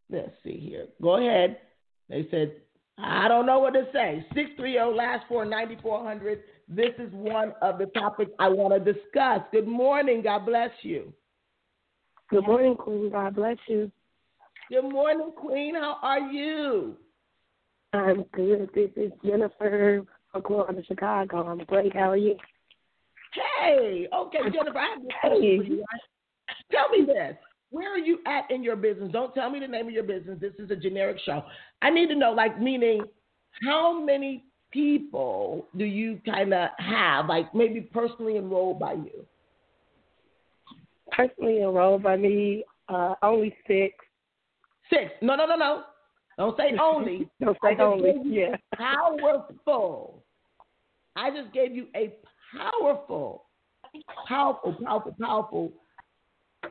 Let's 0.10 0.32
see 0.44 0.58
here. 0.58 0.88
Go 1.02 1.18
ahead. 1.18 1.58
They 2.10 2.28
said, 2.32 2.54
I 2.98 3.28
don't 3.28 3.46
know 3.46 3.60
what 3.60 3.74
to 3.74 3.86
say. 3.94 4.26
630 4.34 4.96
last 4.96 5.26
four 5.28 5.46
9400. 5.46 6.40
This 6.68 6.94
is 6.98 7.12
one 7.12 7.54
of 7.62 7.78
the 7.78 7.86
topics 7.88 8.32
I 8.40 8.50
want 8.50 8.74
to 8.74 8.94
discuss. 8.94 9.42
Good 9.52 9.68
morning. 9.68 10.22
God 10.24 10.46
bless 10.46 10.72
you. 10.82 11.14
Good 12.30 12.46
morning, 12.46 12.76
Queen. 12.76 13.12
God 13.12 13.36
bless 13.36 13.58
you. 13.68 13.92
Good 14.70 14.90
morning, 14.90 15.32
Queen. 15.36 15.76
How 15.76 15.98
are 16.02 16.20
you? 16.20 16.98
I'm 17.94 18.24
good. 18.34 18.70
This 18.76 18.90
is 18.98 19.12
Jennifer 19.24 20.06
from 20.32 20.42
Florida, 20.44 20.82
Chicago. 20.86 21.48
I'm 21.48 21.60
great. 21.60 21.94
How 21.94 22.12
are 22.12 22.18
you? 22.18 22.36
Hey, 23.62 24.08
okay, 24.14 24.40
Jennifer. 24.54 24.78
I 24.78 24.90
have 24.90 25.04
a 25.04 25.08
question 25.22 25.58
for 25.58 25.64
you. 25.64 25.86
Tell 26.72 26.90
me 26.90 27.06
this. 27.06 27.38
Where 27.70 27.94
are 27.94 28.00
you 28.00 28.20
at 28.26 28.50
in 28.50 28.64
your 28.64 28.76
business? 28.76 29.12
Don't 29.12 29.34
tell 29.34 29.50
me 29.50 29.60
the 29.60 29.68
name 29.68 29.88
of 29.88 29.94
your 29.94 30.04
business. 30.04 30.40
This 30.40 30.54
is 30.58 30.72
a 30.72 30.76
generic 30.76 31.18
show. 31.26 31.44
I 31.82 31.90
need 31.90 32.08
to 32.08 32.16
know, 32.16 32.32
like, 32.32 32.62
meaning 32.62 33.04
how 33.64 34.02
many 34.02 34.46
people 34.72 35.68
do 35.78 35.84
you 35.84 36.22
kind 36.26 36.54
of 36.54 36.70
have, 36.78 37.28
like, 37.28 37.54
maybe 37.54 37.82
personally 37.82 38.38
enrolled 38.38 38.80
by 38.80 38.94
you? 38.94 39.26
Personally 41.12 41.62
enrolled 41.62 42.04
by 42.04 42.16
me, 42.16 42.64
uh, 42.90 43.16
only 43.22 43.56
six. 43.68 43.96
Six. 44.90 45.12
No, 45.22 45.36
no, 45.36 45.46
no, 45.46 45.56
no. 45.56 45.84
Don't 46.38 46.56
say 46.58 46.78
only. 46.82 47.30
Don't 47.42 47.58
say 47.64 47.76
only. 47.80 48.14
Yeah. 48.24 48.56
Powerful. 48.76 50.24
I 51.18 51.32
just 51.32 51.52
gave 51.54 51.76
you 51.76 51.88
a 51.96 52.14
powerful, 52.56 53.46
powerful, 54.28 54.76
powerful, 54.86 55.16
powerful 55.20 55.74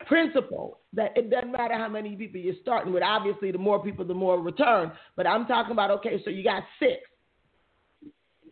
principle 0.06 0.80
that 0.92 1.16
it 1.16 1.30
doesn't 1.30 1.52
matter 1.52 1.74
how 1.74 1.88
many 1.88 2.16
people 2.16 2.40
you're 2.40 2.54
starting 2.62 2.92
with. 2.92 3.02
Obviously, 3.02 3.50
the 3.52 3.58
more 3.58 3.82
people, 3.82 4.04
the 4.04 4.14
more 4.14 4.40
return. 4.40 4.92
But 5.16 5.26
I'm 5.26 5.46
talking 5.46 5.72
about 5.72 5.90
okay, 5.92 6.22
so 6.24 6.30
you 6.30 6.42
got 6.44 6.62
six. 6.78 7.00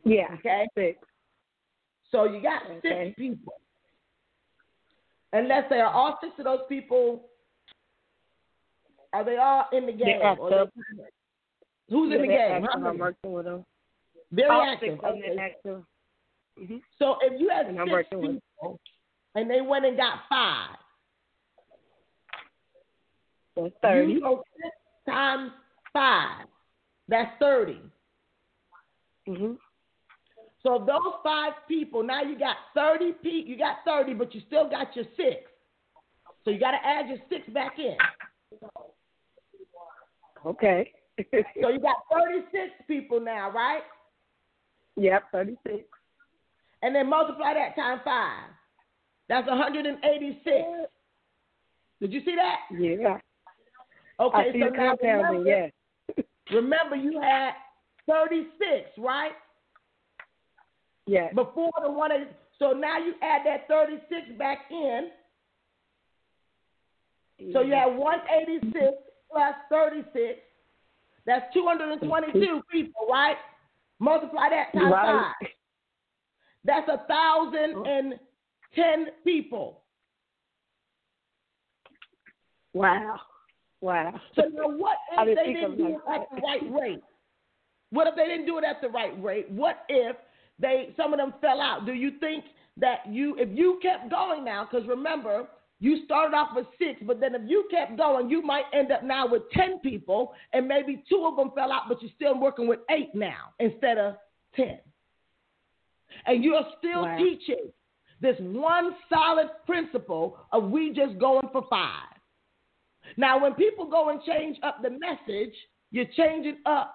Yeah. 0.04 0.26
Okay. 0.38 0.66
Six. 0.76 0.98
So 2.10 2.24
you 2.24 2.42
got 2.42 2.62
Okay. 2.70 3.06
six 3.06 3.16
people. 3.16 3.54
Unless 5.32 5.64
let's 5.70 5.80
are 5.82 5.86
all 5.92 6.18
six 6.20 6.32
of 6.38 6.44
those 6.44 6.60
people 6.68 7.28
are 9.12 9.24
they 9.24 9.36
all 9.36 9.66
in 9.72 9.86
the 9.86 9.92
game? 9.92 10.18
They're 10.20 10.38
Or 10.38 10.50
they- 10.50 10.56
active. 10.56 11.06
who's 11.88 12.12
in 12.12 12.20
the 12.22 12.26
game? 12.26 12.36
they're 12.36 12.60
How 12.60 12.66
active. 12.66 12.84
I'm 12.86 12.98
working 12.98 13.32
with 13.32 13.44
them. 13.44 13.64
Very 14.32 14.50
All 14.50 14.62
active. 14.62 14.94
six 14.94 15.04
Okay. 15.04 15.36
are 15.36 15.40
active. 15.40 15.84
hmm 16.58 16.76
So 16.98 17.18
if 17.22 17.40
you 17.40 17.48
had 17.48 17.66
And 17.66 17.78
I'm 17.80 17.86
six 17.86 17.92
working 17.92 18.18
with- 18.20 18.42
people 18.60 18.80
and 19.36 19.48
they 19.50 19.60
went 19.60 19.84
and 19.86 19.96
got 19.96 20.28
five, 20.28 20.76
That's 23.56 23.74
thirty. 23.82 24.12
you 24.12 24.20
go 24.20 24.42
six 24.56 24.74
times 25.08 25.52
five. 25.92 26.46
That's 27.08 27.30
thirty. 27.38 27.80
hmm 29.26 29.52
So 30.62 30.84
those 30.86 31.14
five 31.22 31.52
people, 31.68 32.02
now 32.02 32.22
you 32.22 32.38
got 32.38 32.56
thirty 32.74 33.12
pe- 33.22 33.48
you 33.48 33.56
got 33.56 33.78
thirty, 33.84 34.14
but 34.14 34.34
you 34.34 34.40
still 34.46 34.68
got 34.68 34.94
your 34.96 35.04
six. 35.16 35.50
So 36.44 36.50
you 36.50 36.58
got 36.58 36.72
to 36.72 36.86
add 36.86 37.08
your 37.08 37.18
six 37.28 37.48
back 37.52 37.78
in. 37.78 37.96
Okay. 40.46 40.92
So 41.62 41.68
you 41.68 41.78
got 41.78 41.98
thirty-six 42.12 42.72
people 42.88 43.20
now, 43.20 43.48
right? 43.52 43.82
yep. 44.96 45.22
Thirty 45.30 45.56
six. 45.64 45.84
And 46.82 46.92
then 46.92 47.08
multiply 47.08 47.54
that 47.54 47.76
times 47.76 48.00
five. 48.04 48.50
That's 49.28 49.48
186. 49.48 50.44
Did 52.00 52.12
you 52.12 52.20
see 52.24 52.34
that? 52.36 52.58
Yeah. 52.78 53.18
Okay, 54.20 54.52
so 54.52 54.58
the 54.58 54.76
now 54.76 54.96
remember, 55.00 55.48
Yes. 55.48 55.72
remember 56.52 56.96
you 56.96 57.20
had 57.20 57.52
36, 58.08 58.90
right? 58.98 59.32
Yes. 61.06 61.34
Before 61.34 61.72
the 61.82 61.90
one. 61.90 62.10
So 62.58 62.72
now 62.72 62.98
you 62.98 63.14
add 63.20 63.42
that 63.44 63.66
36 63.68 64.38
back 64.38 64.58
in. 64.70 65.10
So 67.52 67.60
you 67.62 67.74
have 67.74 67.94
186 67.94 68.92
plus 69.30 69.54
36. 69.70 70.38
That's 71.26 71.52
222 71.52 72.62
people, 72.70 73.06
right? 73.10 73.36
Multiply 73.98 74.48
that 74.50 74.72
times 74.72 74.92
Right. 74.92 75.34
five. 75.40 75.48
That's 76.64 76.88
a 76.88 77.06
thousand 77.06 77.86
and 77.86 78.18
ten 78.74 79.08
people. 79.24 79.82
Wow. 82.72 83.20
Wow. 83.84 84.18
So 84.34 84.44
now, 84.50 84.68
what 84.68 84.96
if 85.18 85.36
they 85.36 85.52
didn't 85.52 85.76
do 85.76 85.88
it 85.88 85.90
it 85.90 86.00
like 86.06 86.22
at 86.22 86.28
the 86.34 86.40
right 86.40 86.80
rate? 86.80 87.02
What 87.90 88.06
if 88.06 88.16
they 88.16 88.24
didn't 88.24 88.46
do 88.46 88.56
it 88.56 88.64
at 88.64 88.80
the 88.80 88.88
right 88.88 89.22
rate? 89.22 89.50
What 89.50 89.84
if 89.90 90.16
they 90.58 90.94
some 90.96 91.12
of 91.12 91.18
them 91.18 91.34
fell 91.42 91.60
out? 91.60 91.84
Do 91.84 91.92
you 91.92 92.12
think 92.18 92.44
that 92.78 93.00
you 93.06 93.36
if 93.38 93.50
you 93.52 93.78
kept 93.82 94.10
going 94.10 94.42
now? 94.42 94.66
Because 94.70 94.88
remember, 94.88 95.48
you 95.80 96.02
started 96.06 96.34
off 96.34 96.56
with 96.56 96.66
six, 96.78 96.98
but 97.06 97.20
then 97.20 97.34
if 97.34 97.42
you 97.44 97.68
kept 97.70 97.98
going, 97.98 98.30
you 98.30 98.40
might 98.40 98.64
end 98.72 98.90
up 98.90 99.04
now 99.04 99.28
with 99.28 99.42
ten 99.52 99.78
people, 99.80 100.32
and 100.54 100.66
maybe 100.66 101.04
two 101.06 101.26
of 101.30 101.36
them 101.36 101.50
fell 101.54 101.70
out, 101.70 101.82
but 101.86 102.00
you're 102.00 102.10
still 102.16 102.40
working 102.40 102.66
with 102.66 102.80
eight 102.90 103.14
now 103.14 103.52
instead 103.58 103.98
of 103.98 104.14
ten. 104.56 104.78
And 106.24 106.42
you're 106.42 106.64
still 106.78 107.02
Wow. 107.02 107.18
teaching 107.18 107.70
this 108.22 108.36
one 108.40 108.96
solid 109.12 109.50
principle 109.66 110.38
of 110.52 110.70
we 110.70 110.94
just 110.94 111.18
going 111.18 111.48
for 111.52 111.66
five. 111.68 112.13
Now, 113.16 113.42
when 113.42 113.54
people 113.54 113.86
go 113.86 114.10
and 114.10 114.22
change 114.22 114.58
up 114.62 114.82
the 114.82 114.90
message, 114.90 115.54
you're 115.90 116.06
changing 116.16 116.58
up 116.66 116.94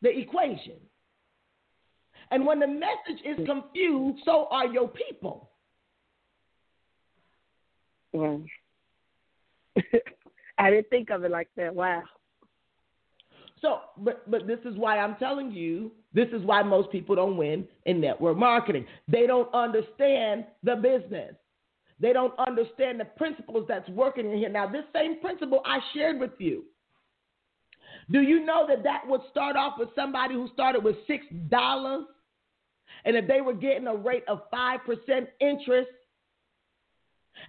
the 0.00 0.16
equation. 0.16 0.76
And 2.30 2.46
when 2.46 2.58
the 2.60 2.66
message 2.66 3.22
is 3.24 3.46
confused, 3.46 4.22
so 4.24 4.48
are 4.50 4.66
your 4.66 4.88
people. 4.88 5.50
Wow. 8.12 8.42
I 10.58 10.70
didn't 10.70 10.88
think 10.90 11.10
of 11.10 11.24
it 11.24 11.30
like 11.30 11.48
that. 11.56 11.74
Wow. 11.74 12.02
So, 13.60 13.80
but 13.98 14.28
but 14.30 14.46
this 14.46 14.58
is 14.64 14.76
why 14.76 14.98
I'm 14.98 15.16
telling 15.16 15.52
you, 15.52 15.92
this 16.12 16.28
is 16.32 16.42
why 16.42 16.62
most 16.62 16.90
people 16.90 17.14
don't 17.14 17.36
win 17.36 17.66
in 17.86 18.00
network 18.00 18.36
marketing. 18.36 18.86
They 19.08 19.26
don't 19.26 19.52
understand 19.54 20.46
the 20.62 20.76
business. 20.76 21.34
They 22.00 22.12
don't 22.12 22.36
understand 22.38 22.98
the 22.98 23.04
principles 23.04 23.66
that's 23.68 23.88
working 23.90 24.30
in 24.30 24.38
here. 24.38 24.48
Now, 24.48 24.66
this 24.66 24.84
same 24.92 25.20
principle 25.20 25.62
I 25.64 25.78
shared 25.94 26.18
with 26.18 26.32
you. 26.38 26.64
Do 28.10 28.20
you 28.20 28.44
know 28.44 28.66
that 28.68 28.82
that 28.82 29.02
would 29.06 29.20
start 29.30 29.56
off 29.56 29.74
with 29.78 29.90
somebody 29.94 30.34
who 30.34 30.48
started 30.52 30.82
with 30.82 30.96
six 31.06 31.24
dollars, 31.48 32.04
and 33.04 33.16
if 33.16 33.26
they 33.26 33.40
were 33.40 33.54
getting 33.54 33.86
a 33.86 33.94
rate 33.94 34.24
of 34.28 34.42
five 34.50 34.80
percent 34.84 35.28
interest, 35.40 35.90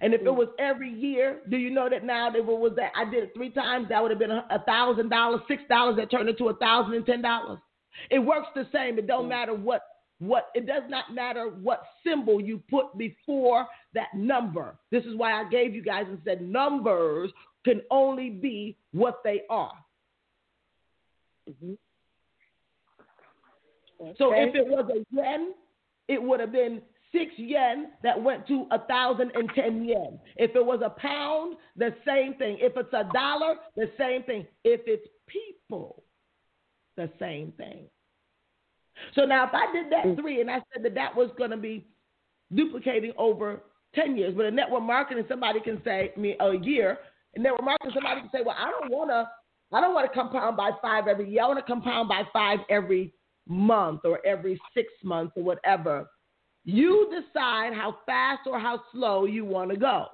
and 0.01 0.13
if 0.13 0.21
it 0.21 0.27
mm. 0.27 0.35
was 0.35 0.49
every 0.59 0.91
year, 0.91 1.39
do 1.49 1.57
you 1.57 1.69
know 1.69 1.89
that 1.89 2.03
now 2.03 2.29
that 2.29 2.45
what 2.45 2.59
was 2.59 2.73
that? 2.75 2.91
I 2.95 3.09
did 3.09 3.23
it 3.23 3.31
three 3.35 3.49
times. 3.49 3.89
That 3.89 4.01
would 4.01 4.11
have 4.11 4.19
been 4.19 4.31
a 4.31 4.63
thousand 4.65 5.09
dollars, 5.09 5.41
six 5.47 5.63
dollars 5.69 5.95
that 5.97 6.11
turned 6.11 6.29
into 6.29 6.49
a 6.49 6.55
thousand 6.55 6.93
and 6.93 7.05
ten 7.05 7.21
dollars. 7.21 7.59
It 8.09 8.19
works 8.19 8.47
the 8.55 8.67
same. 8.71 8.97
It 8.97 9.07
don't 9.07 9.25
mm. 9.25 9.29
matter 9.29 9.53
what 9.53 9.81
what. 10.19 10.49
It 10.55 10.65
does 10.65 10.83
not 10.89 11.13
matter 11.13 11.47
what 11.49 11.83
symbol 12.05 12.41
you 12.41 12.61
put 12.69 12.97
before 12.97 13.67
that 13.93 14.13
number. 14.15 14.77
This 14.91 15.03
is 15.05 15.15
why 15.15 15.33
I 15.33 15.49
gave 15.49 15.73
you 15.75 15.83
guys 15.83 16.05
and 16.07 16.19
said 16.25 16.41
numbers 16.41 17.31
can 17.65 17.81
only 17.91 18.29
be 18.29 18.77
what 18.91 19.21
they 19.23 19.41
are. 19.49 19.73
hmm 21.47 21.73
So 24.17 24.33
if 24.33 24.55
it 24.55 24.67
was 24.67 24.89
a 24.89 25.15
yen, 25.15 25.53
it 26.07 26.21
would 26.21 26.39
have 26.39 26.51
been 26.51 26.81
six 27.13 27.31
yen 27.37 27.91
that 28.03 28.21
went 28.21 28.45
to 28.47 28.65
a 28.71 28.79
thousand 28.79 29.31
and 29.35 29.49
ten 29.55 29.85
yen. 29.85 30.19
If 30.35 30.55
it 30.55 30.65
was 30.65 30.81
a 30.83 30.89
pound, 30.89 31.55
the 31.77 31.95
same 32.05 32.33
thing. 32.35 32.57
If 32.59 32.73
it's 32.75 32.93
a 32.93 33.09
dollar, 33.13 33.55
the 33.75 33.89
same 33.97 34.23
thing. 34.23 34.45
If 34.63 34.81
it's 34.85 35.07
people, 35.27 36.03
the 36.97 37.09
same 37.19 37.53
thing. 37.53 37.85
So 39.15 39.25
now, 39.25 39.45
if 39.45 39.53
I 39.53 39.71
did 39.71 39.91
that 39.91 40.05
mm. 40.05 40.19
three 40.19 40.41
and 40.41 40.49
I 40.49 40.61
said 40.73 40.83
that 40.83 40.95
that 40.95 41.15
was 41.15 41.29
going 41.37 41.51
to 41.51 41.57
be 41.57 41.85
duplicating 42.53 43.13
over 43.17 43.63
ten 43.95 44.15
years, 44.15 44.33
but 44.35 44.45
in 44.45 44.55
network 44.55 44.83
marketing, 44.83 45.25
somebody 45.27 45.59
can 45.59 45.81
say 45.83 46.11
I 46.15 46.19
mean 46.19 46.35
a 46.39 46.55
year. 46.57 46.97
In 47.35 47.43
network 47.43 47.63
marketing, 47.63 47.93
somebody 47.95 48.21
can 48.21 48.29
say, 48.31 48.43
well, 48.45 48.55
I 48.57 48.69
don't 48.69 48.91
want 48.91 49.09
to. 49.09 49.29
I 49.75 49.81
don't 49.81 49.95
want 49.95 50.11
to 50.11 50.13
compound 50.13 50.55
by 50.55 50.69
five 50.83 51.07
every 51.07 51.29
year. 51.29 51.43
I 51.43 51.47
want 51.47 51.57
to 51.57 51.65
compound 51.65 52.07
by 52.07 52.21
five 52.31 52.59
every 52.69 53.11
month 53.47 54.01
or 54.03 54.23
every 54.25 54.59
six 54.75 54.87
months 55.03 55.33
or 55.35 55.43
whatever. 55.43 56.07
You 56.63 57.09
decide 57.09 57.73
how 57.73 57.97
fast 58.05 58.41
or 58.45 58.59
how 58.59 58.81
slow 58.91 59.25
you 59.25 59.45
want 59.45 59.71
to 59.71 59.77
go. 59.77 60.07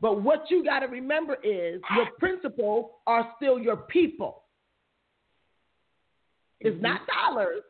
But 0.00 0.22
what 0.22 0.50
you 0.50 0.64
got 0.64 0.80
to 0.80 0.86
remember 0.86 1.36
is 1.44 1.80
your 1.94 2.06
principal 2.18 3.00
are 3.06 3.32
still 3.36 3.58
your 3.58 3.76
people. 3.76 4.42
It's 6.62 6.74
mm-hmm. 6.74 6.82
not 6.82 7.00
dollars. 7.06 7.62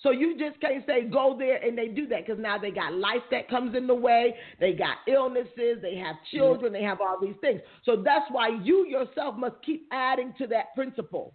So 0.00 0.10
you 0.10 0.38
just 0.38 0.60
can't 0.60 0.84
say 0.86 1.04
go 1.04 1.36
there 1.38 1.56
and 1.56 1.76
they 1.76 1.88
do 1.88 2.06
that 2.08 2.26
because 2.26 2.40
now 2.40 2.58
they 2.58 2.70
got 2.70 2.94
life 2.94 3.22
that 3.30 3.48
comes 3.48 3.74
in 3.74 3.86
the 3.86 3.94
way. 3.94 4.34
They 4.60 4.72
got 4.72 4.98
illnesses. 5.08 5.78
They 5.80 5.96
have 5.96 6.16
mm-hmm. 6.16 6.36
children. 6.36 6.72
They 6.72 6.82
have 6.82 7.00
all 7.00 7.18
these 7.20 7.34
things. 7.40 7.60
So 7.84 8.02
that's 8.04 8.26
why 8.30 8.50
you 8.62 8.86
yourself 8.86 9.36
must 9.36 9.56
keep 9.64 9.88
adding 9.90 10.34
to 10.38 10.46
that 10.48 10.74
principle. 10.74 11.34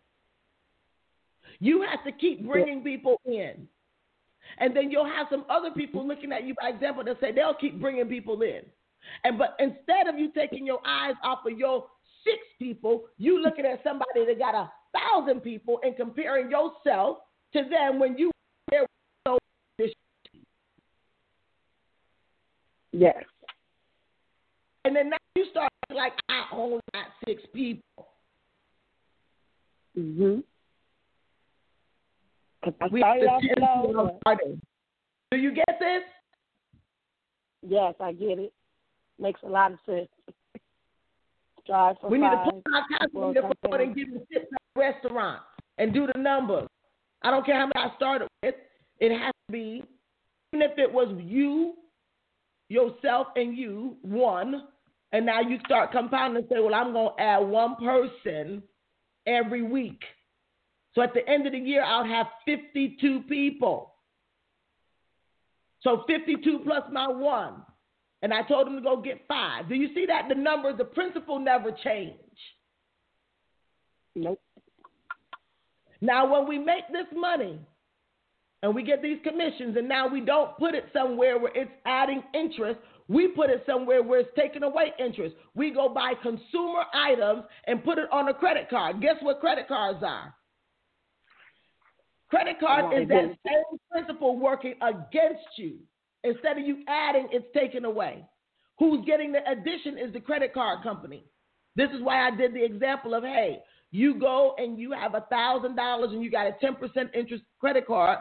You 1.60 1.82
have 1.90 2.04
to 2.06 2.12
keep 2.12 2.46
bringing 2.46 2.82
people 2.84 3.20
in. 3.26 3.68
And 4.58 4.76
then 4.76 4.92
you'll 4.92 5.06
have 5.06 5.28
some 5.30 5.46
other 5.50 5.72
people 5.72 6.02
mm-hmm. 6.02 6.10
looking 6.10 6.32
at 6.32 6.44
you 6.46 6.54
by 6.62 6.70
example 6.70 7.04
that 7.04 7.20
say 7.20 7.32
they'll 7.32 7.54
keep 7.54 7.82
bringing 7.82 8.06
people 8.06 8.42
in. 8.42 8.62
And 9.24 9.38
but 9.38 9.56
instead 9.60 10.08
of 10.08 10.20
you 10.20 10.32
taking 10.32 10.66
your 10.66 10.80
eyes 10.86 11.16
off 11.24 11.40
of 11.46 11.58
your 11.58 11.86
six 12.24 12.38
people, 12.60 13.06
you 13.18 13.42
looking 13.42 13.66
at 13.66 13.82
somebody 13.84 14.26
that 14.28 14.38
got 14.38 14.56
a 14.56 14.72
thousand 14.94 15.42
people 15.42 15.80
and 15.84 15.96
comparing 15.96 16.50
yourself 16.52 17.20
to 17.54 17.64
them 17.70 18.00
when 18.00 18.18
you 18.18 18.32
there 18.70 18.86
so 19.28 19.38
Yes. 22.94 23.24
and 24.86 24.96
then 24.96 25.10
now 25.10 25.18
you 25.36 25.46
start 25.52 25.72
like 25.94 26.14
I 26.30 26.44
only 26.52 26.82
got 26.94 27.06
six 27.26 27.42
people. 27.54 28.08
Mhm. 29.98 30.44
We 32.92 33.02
have 33.02 33.20
to 33.20 33.26
slow. 33.26 33.40
tend 33.40 33.58
to 33.58 33.98
our 33.98 34.06
but- 34.06 34.18
starting. 34.22 34.62
Do 35.32 35.38
you 35.38 35.52
get 35.54 35.80
this? 35.80 36.04
Yes, 37.62 37.96
I 38.00 38.12
get 38.12 38.40
it. 38.40 38.54
Makes 39.20 39.42
a 39.44 39.48
lot 39.48 39.72
of 39.72 39.80
sense. 39.86 40.10
Drive 41.66 41.98
for 42.00 42.10
we 42.10 42.18
need 42.18 42.30
to 42.30 42.44
put 42.44 42.74
our 42.74 42.88
calculator 42.98 43.50
forward 43.62 43.82
and 43.82 43.96
give 43.96 44.10
the 44.12 44.26
restaurant 44.76 45.42
and 45.78 45.94
do 45.94 46.08
the 46.14 46.20
numbers. 46.20 46.68
I 47.24 47.32
don't 47.32 47.46
care 47.46 47.56
how 47.56 47.70
many 47.74 47.92
I 47.92 47.96
started 47.96 48.28
with. 48.44 48.56
It 49.00 49.18
has 49.18 49.34
to 49.48 49.52
be, 49.52 49.84
even 50.54 50.70
if 50.70 50.78
it 50.78 50.92
was 50.92 51.16
you, 51.24 51.74
yourself, 52.70 53.28
and 53.36 53.58
you, 53.58 53.98
one, 54.02 54.64
and 55.12 55.26
now 55.26 55.42
you 55.42 55.60
start 55.66 55.92
compounding 55.92 56.44
and 56.44 56.50
say, 56.50 56.60
well, 56.60 56.74
I'm 56.74 56.94
going 56.94 57.16
to 57.18 57.22
add 57.22 57.40
one 57.40 57.76
person 57.76 58.64
every 59.28 59.62
week. 59.62 60.02
So 60.94 61.02
at 61.02 61.14
the 61.14 61.28
end 61.28 61.46
of 61.46 61.54
the 61.54 61.60
year, 61.60 61.84
I'll 61.84 62.06
have 62.06 62.28
52 62.46 63.22
people. 63.28 63.94
So 65.82 66.04
52 66.08 66.60
plus 66.64 66.84
my 66.92 67.08
one. 67.08 67.64
And 68.22 68.34
I 68.34 68.44
told 68.44 68.68
him 68.68 68.76
to 68.76 68.82
go 68.82 69.02
get 69.02 69.22
five. 69.28 69.68
Do 69.68 69.76
you 69.76 69.90
see 69.96 70.06
that? 70.06 70.28
The 70.30 70.36
number, 70.36 70.76
the 70.76 70.86
principle 70.86 71.40
never 71.40 71.72
change. 71.84 72.16
Nope. 74.16 74.40
Now, 76.02 76.32
when 76.32 76.48
we 76.48 76.58
make 76.58 76.88
this 76.92 77.06
money 77.16 77.60
and 78.64 78.76
we 78.76 78.84
get 78.84 79.02
these 79.02 79.20
commissions, 79.24 79.78
and 79.78 79.88
now 79.88 80.08
we 80.08 80.22
don't 80.22 80.58
put 80.58 80.76
it 80.76 80.86
somewhere 80.94 81.40
where 81.40 81.52
it's 81.56 81.72
adding 81.86 82.24
interest, 82.34 82.80
we 83.08 83.28
put 83.28 83.50
it 83.50 83.64
somewhere 83.66 84.02
where 84.02 84.22
it's 84.22 84.30
taking 84.36 84.64
away 84.64 84.94
interest. 85.00 85.36
We 85.54 85.72
go 85.72 85.90
buy 85.90 86.14
consumer 86.22 86.84
items 86.94 87.44
and 87.68 87.84
put 87.84 87.98
it 87.98 88.12
on 88.12 88.30
a 88.30 88.34
credit 88.34 88.70
card. 88.70 89.02
Guess 89.02 89.18
what 89.22 89.40
credit 89.40 89.68
cards 89.68 90.00
are? 90.04 90.34
Credit 92.30 92.60
card 92.60 92.94
is 93.00 93.10
that 93.10 93.36
same 93.46 93.80
principle 93.92 94.40
working 94.40 94.76
against 94.82 95.46
you. 95.58 95.80
Instead 96.24 96.58
of 96.58 96.66
you 96.66 96.78
adding, 96.88 97.28
it's 97.32 97.46
taken 97.54 97.84
away. 97.84 98.26
Who's 98.80 99.06
getting 99.06 99.32
the 99.32 99.40
addition 99.50 99.98
is 99.98 100.14
the 100.14 100.22
credit 100.22 100.54
card 100.54 100.82
company. 100.82 101.26
This 101.76 101.90
is 101.92 102.02
why 102.02 102.28
I 102.28 102.36
did 102.36 102.54
the 102.54 102.64
example 102.64 103.14
of 103.14 103.24
hey, 103.24 103.60
you 103.92 104.16
go 104.20 104.56
and 104.58 104.80
you 104.80 104.92
have 104.94 105.16
a 105.16 105.26
thousand 105.30 105.76
dollars 105.76 106.12
and 106.12 106.24
you 106.24 106.32
got 106.32 106.48
a 106.48 106.56
ten 106.62 106.76
percent 106.76 107.12
interest 107.14 107.44
credit 107.60 107.86
card. 107.86 108.20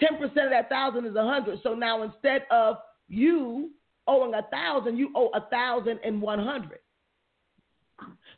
Ten 0.00 0.18
percent 0.18 0.46
of 0.46 0.50
that 0.50 0.68
thousand 0.68 1.06
is 1.06 1.16
a 1.16 1.24
hundred. 1.24 1.58
So 1.62 1.74
now 1.74 2.02
instead 2.02 2.42
of 2.50 2.76
you 3.08 3.70
owing 4.06 4.34
a 4.34 4.42
thousand, 4.50 4.96
you 4.96 5.10
owe 5.14 5.30
a 5.34 5.48
thousand 5.50 5.98
and 6.04 6.22
one 6.22 6.38
hundred. 6.38 6.78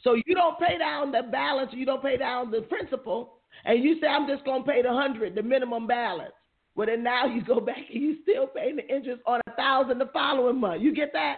So 0.03 0.14
you 0.27 0.35
don't 0.35 0.59
pay 0.59 0.79
down 0.79 1.12
the 1.12 1.22
balance, 1.31 1.70
you 1.72 1.87
don't 1.87 2.03
pay 2.03 2.16
down 2.16 2.50
the 2.50 2.62
principal, 2.62 3.38
and 3.64 3.83
you 3.83 3.98
say 4.00 4.07
I'm 4.07 4.27
just 4.27 4.44
gonna 4.44 4.64
pay 4.64 4.83
the 4.83 4.92
hundred, 4.92 5.35
the 5.35 5.42
minimum 5.42 5.87
balance. 5.87 6.33
Well, 6.74 6.87
then 6.87 7.03
now 7.03 7.27
you 7.27 7.42
go 7.42 7.61
back 7.61 7.77
and 7.92 8.03
you 8.03 8.16
still 8.22 8.46
paying 8.46 8.77
the 8.77 8.94
interest 8.94 9.22
on 9.27 9.40
a 9.46 9.53
thousand 9.53 9.98
the 9.98 10.11
following 10.12 10.61
month. 10.61 10.83
You 10.83 10.94
get 10.94 11.12
that? 11.12 11.37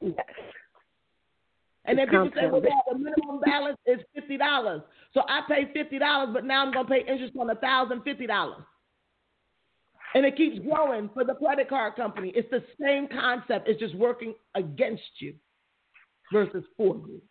Yes. 0.00 0.14
And 1.86 1.98
then 1.98 2.08
people 2.08 2.30
say, 2.34 2.46
well, 2.46 2.60
the 2.60 2.98
minimum 2.98 3.40
balance 3.44 3.78
is 3.86 4.00
fifty 4.14 4.36
dollars. 4.36 4.82
So 5.14 5.22
I 5.28 5.40
pay 5.48 5.70
fifty 5.72 5.98
dollars, 5.98 6.30
but 6.32 6.44
now 6.44 6.64
I'm 6.64 6.72
gonna 6.72 6.88
pay 6.88 7.00
interest 7.08 7.34
on 7.40 7.48
a 7.50 7.54
thousand 7.54 8.02
fifty 8.02 8.26
dollars. 8.26 8.62
And 10.14 10.26
it 10.26 10.36
keeps 10.36 10.58
growing 10.58 11.08
for 11.14 11.24
the 11.24 11.34
credit 11.34 11.68
card 11.68 11.94
company. 11.96 12.32
It's 12.34 12.50
the 12.50 12.64
same 12.80 13.08
concept. 13.08 13.68
It's 13.68 13.80
just 13.80 13.94
working 13.94 14.34
against 14.54 15.02
you 15.20 15.34
versus 16.32 16.64
for 16.76 16.96
you. 16.96 17.22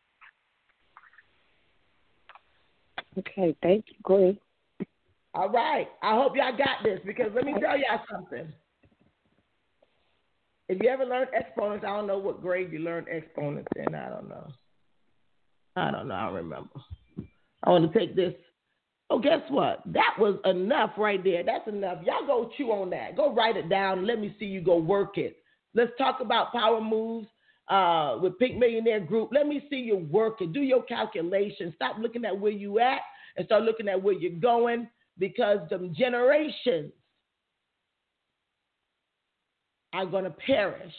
Okay, 3.18 3.56
thank 3.62 3.86
you, 3.90 3.96
Gray. 4.04 4.40
All 5.34 5.50
right. 5.50 5.88
I 6.02 6.16
hope 6.16 6.34
y'all 6.36 6.58
got 6.58 6.84
this 6.84 7.00
because 7.06 7.28
let 7.36 7.44
me 7.44 7.54
tell 7.54 7.78
y'all 7.78 8.02
something. 8.12 8.52
If 10.70 10.78
you 10.84 10.90
ever 10.90 11.04
learned 11.04 11.32
exponents, 11.34 11.84
I 11.84 11.96
don't 11.96 12.06
know 12.06 12.20
what 12.20 12.42
grade 12.42 12.72
you 12.72 12.80
learned 12.80 13.08
exponents 13.10 13.68
in. 13.76 13.96
I 13.96 14.10
don't 14.10 14.30
know. 14.30 14.48
I 15.76 15.90
don't 15.90 16.08
know. 16.08 16.14
I 16.16 16.26
don't 16.28 16.36
remember. 16.36 16.80
I 17.64 17.72
want 17.72 17.92
to 17.92 18.00
take 18.00 18.16
this. 18.16 18.36
Oh, 19.10 19.18
guess 19.18 19.42
what? 19.50 19.82
That 19.88 20.14
was 20.20 20.36
enough 20.46 20.92
right 20.96 21.24
there. 21.24 21.44
That's 21.44 21.68
enough. 21.68 21.98
Y'all 22.06 22.28
go 22.28 22.52
chew 22.56 22.72
on 22.72 22.92
that. 22.92 23.18
Go 23.18 23.34
write 23.34 23.58
it 23.58 23.68
down. 23.68 24.06
Let 24.06 24.20
me 24.20 24.36
see 24.38 24.46
you 24.46 24.62
go 24.62 24.78
work 24.78 25.18
it. 25.18 25.38
Let's 25.74 25.92
talk 25.98 26.20
about 26.22 26.52
power 26.54 26.80
moves 26.80 27.28
uh, 27.68 28.18
with 28.22 28.38
Pink 28.38 28.58
Millionaire 28.58 29.00
Group. 29.00 29.30
Let 29.34 29.48
me 29.48 29.66
see 29.72 29.78
you 29.78 30.08
work 30.12 30.42
it. 30.42 30.54
Do 30.54 30.62
your 30.62 30.84
calculations. 30.84 31.74
Stop 31.76 31.98
looking 32.00 32.26
at 32.26 32.40
where 32.40 32.52
you 32.52 32.78
at 32.78 33.00
and 33.38 33.46
start 33.48 33.64
looking 33.64 33.88
at 33.88 34.02
where 34.02 34.14
you're 34.14 34.40
going 34.40 34.88
because 35.18 35.60
the 35.72 35.92
generations 35.98 36.92
are 39.94 40.06
going 40.06 40.24
to 40.24 40.30
perish 40.32 40.94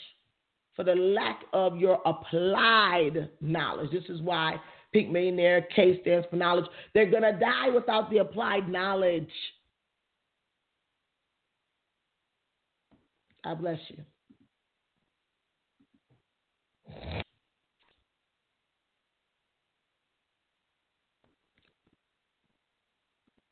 for 0.75 0.85
the 0.85 0.95
lack 0.95 1.41
of 1.53 1.77
your 1.77 2.01
applied 2.07 3.29
knowledge. 3.41 3.91
This 3.91 4.09
is 4.09 4.21
why 4.23 4.57
Pink 4.93 5.11
Millionaire 5.11 5.67
K 5.75 6.01
stands 6.03 6.27
for 6.31 6.37
knowledge. 6.37 6.67
They're 6.95 7.11
going 7.11 7.23
to 7.23 7.39
die 7.39 7.69
without 7.69 8.11
the 8.11 8.19
applied 8.19 8.69
knowledge. 8.69 9.31
God 13.45 13.61
bless 13.61 13.79
you. 13.89 13.99